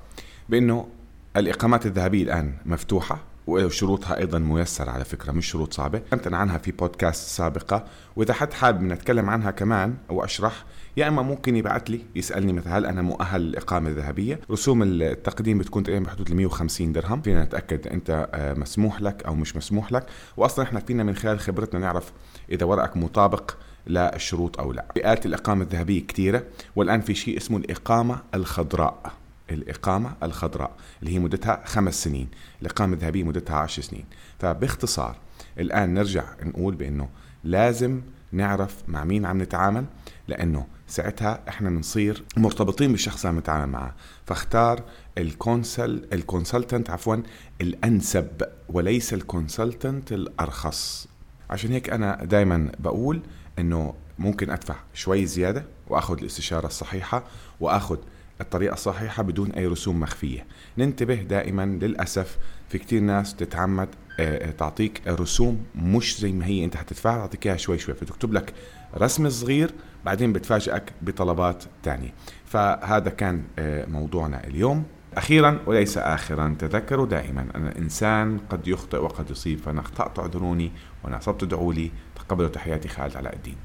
بإنه 0.49 0.89
الإقامات 1.37 1.87
الذهبية 1.87 2.23
الآن 2.23 2.55
مفتوحة. 2.67 3.19
وشروطها 3.47 4.19
أيضا 4.19 4.39
ميسرة 4.39 4.91
على 4.91 5.05
فكرة 5.05 5.33
مش 5.33 5.47
شروط 5.47 5.73
صعبة. 5.73 5.99
تكلمت 5.99 6.33
عنها 6.35 6.59
في 6.59 6.73
بودكاست 6.73 7.29
سابقة 7.29 7.85
وإذا 8.17 8.35
حد 8.35 8.53
حابب 8.53 8.83
نتكلم 8.83 9.31
عنها 9.31 9.51
كمان 9.51 9.95
أو 10.11 10.25
أشرح 10.25 10.65
يا 10.97 11.09
إما 11.09 11.23
ممكن 11.23 11.57
يبعث 11.57 11.83
لي 11.91 12.01
يسألني 12.15 12.53
مثلا 12.53 12.79
هل 12.79 12.87
أنا 12.87 13.03
مؤهل 13.03 13.41
للإقامة 13.41 13.89
الذهبية؟ 13.91 14.41
رسوم 14.51 14.83
التقديم 14.83 15.59
بتكون 15.59 15.83
تقريبا 15.83 16.05
بحدود 16.05 16.31
ال 16.31 16.37
150 16.37 16.93
درهم. 16.93 17.23
فينا 17.23 17.45
نتأكد 17.45 17.89
أنت 17.89 18.29
آه، 18.35 18.55
مسموح 18.55 19.03
لك 19.03 19.25
أو 19.25 19.35
مش 19.35 19.57
مسموح 19.57 19.93
لك. 19.93 20.07
واصلا 20.37 20.65
إحنا 20.65 20.81
فينا 20.81 21.03
من 21.03 21.15
خلال 21.15 21.41
خبرتنا 21.41 21.81
نعرف 21.81 22.13
إذا 22.51 22.67
ورقك 22.67 22.97
مطابق 22.97 23.51
للشروط 23.87 24.61
أو 24.61 24.73
لا. 24.73 24.85
فئات 24.95 25.27
الإقامة 25.27 25.63
الذهبية 25.63 26.07
كثيره 26.07 26.43
والآن 26.77 27.01
في 27.01 27.15
شيء 27.15 27.37
اسمه 27.37 27.57
الإقامة 27.59 28.19
الخضراء. 28.35 29.24
الإقامة 29.51 30.15
الخضراء 30.23 30.77
اللي 31.01 31.15
هي 31.15 31.19
مدتها 31.19 31.63
خمس 31.65 32.05
سنين 32.05 32.29
الإقامة 32.63 32.95
الذهبية 32.95 33.23
مدتها 33.23 33.57
عشر 33.57 33.83
سنين. 33.83 34.05
فباختصار 34.39 35.17
الآن 35.59 35.95
نرجع 35.95 36.25
نقول 36.43 36.75
بأنه 36.75 37.09
لازم 37.45 38.01
نعرف 38.33 38.77
مع 38.89 39.05
مين 39.05 39.27
عم 39.27 39.43
نتعامل 39.43 39.85
لأنه 40.29 40.67
ساعتها 40.89 41.41
إحنا 41.49 41.71
بنصير 41.71 42.25
مرتبطين 42.37 42.93
بالشخص 42.93 43.21
اللي 43.21 43.29
عم 43.29 43.39
نتعامل 43.39 43.73
معه. 43.73 43.95
فاختار 44.27 44.83
ال 45.19 45.30
consul- 45.30 46.09
ال 46.13 46.20
consultant 46.20 46.91
عفوا 46.91 47.17
الأنسب 47.61 48.43
وليس 48.69 49.15
ال 49.15 49.24
consultant 49.24 50.13
الأرخص. 50.13 51.09
عشان 51.51 51.73
هيك 51.73 51.91
أنا 51.91 52.25
دائما 52.25 52.73
بقول 52.79 53.23
إنه 53.59 53.95
ممكن 54.19 54.51
أدفع 54.51 54.77
شوي 54.95 55.27
زيادة 55.27 55.65
وأخذ 55.89 56.19
الاستشارة 56.19 56.67
الصحيحة 56.67 57.25
وأخذ 57.61 57.99
الطريقة 58.45 58.73
الصحيحة 58.73 59.23
بدون 59.23 59.51
أي 59.51 59.67
رسوم 59.67 60.01
مخفية. 60.01 60.47
ننتبه 60.79 61.15
دائما 61.15 61.67
للأسف 61.67 62.39
في 62.69 62.79
كتير 62.79 63.01
ناس 63.01 63.35
تتعمد 63.37 63.89
آه، 64.21 64.49
آه، 64.49 64.51
تعطيك 64.51 65.03
رسوم 65.09 65.65
مش 65.75 66.21
زي 66.21 66.33
ما 66.33 66.47
هي. 66.47 66.65
أنت 66.65 66.77
حتدفعها 66.77 67.19
تعطيك 67.19 67.47
إياها 67.47 67.57
شوي 67.57 67.79
شوي 67.79 67.95
فتكتب 67.95 68.33
لك 68.33 68.55
رسم 68.97 69.31
صغير 69.31 69.71
بعدين 70.05 70.33
بتفاجئك 70.33 70.93
بطلبات 71.03 71.65
تانية. 71.83 72.13
فهذا 72.47 73.11
كان 73.11 73.43
آه، 73.59 73.87
موضوعنا 73.87 74.47
اليوم. 74.47 74.85
أخيرا 75.17 75.61
وليس 75.67 75.99
آخرا 75.99 76.57
تذكروا 76.59 77.07
دائما 77.07 77.47
أن 77.55 77.67
الإنسان 77.67 78.39
قد 78.51 78.69
يخطئ 78.69 78.99
وقد 78.99 79.31
يصيب 79.31 79.59
فأنا 79.59 79.81
أخطأت 79.81 80.19
اعذروني 80.19 80.73
وأنا 81.05 81.19
أصبت 81.19 81.43
ادعوا 81.43 81.75
لي 81.75 81.91
تقبلوا 82.17 82.49
تحياتي 82.49 82.89
خالد 82.89 83.17
علاء 83.17 83.35
الدين. 83.35 83.57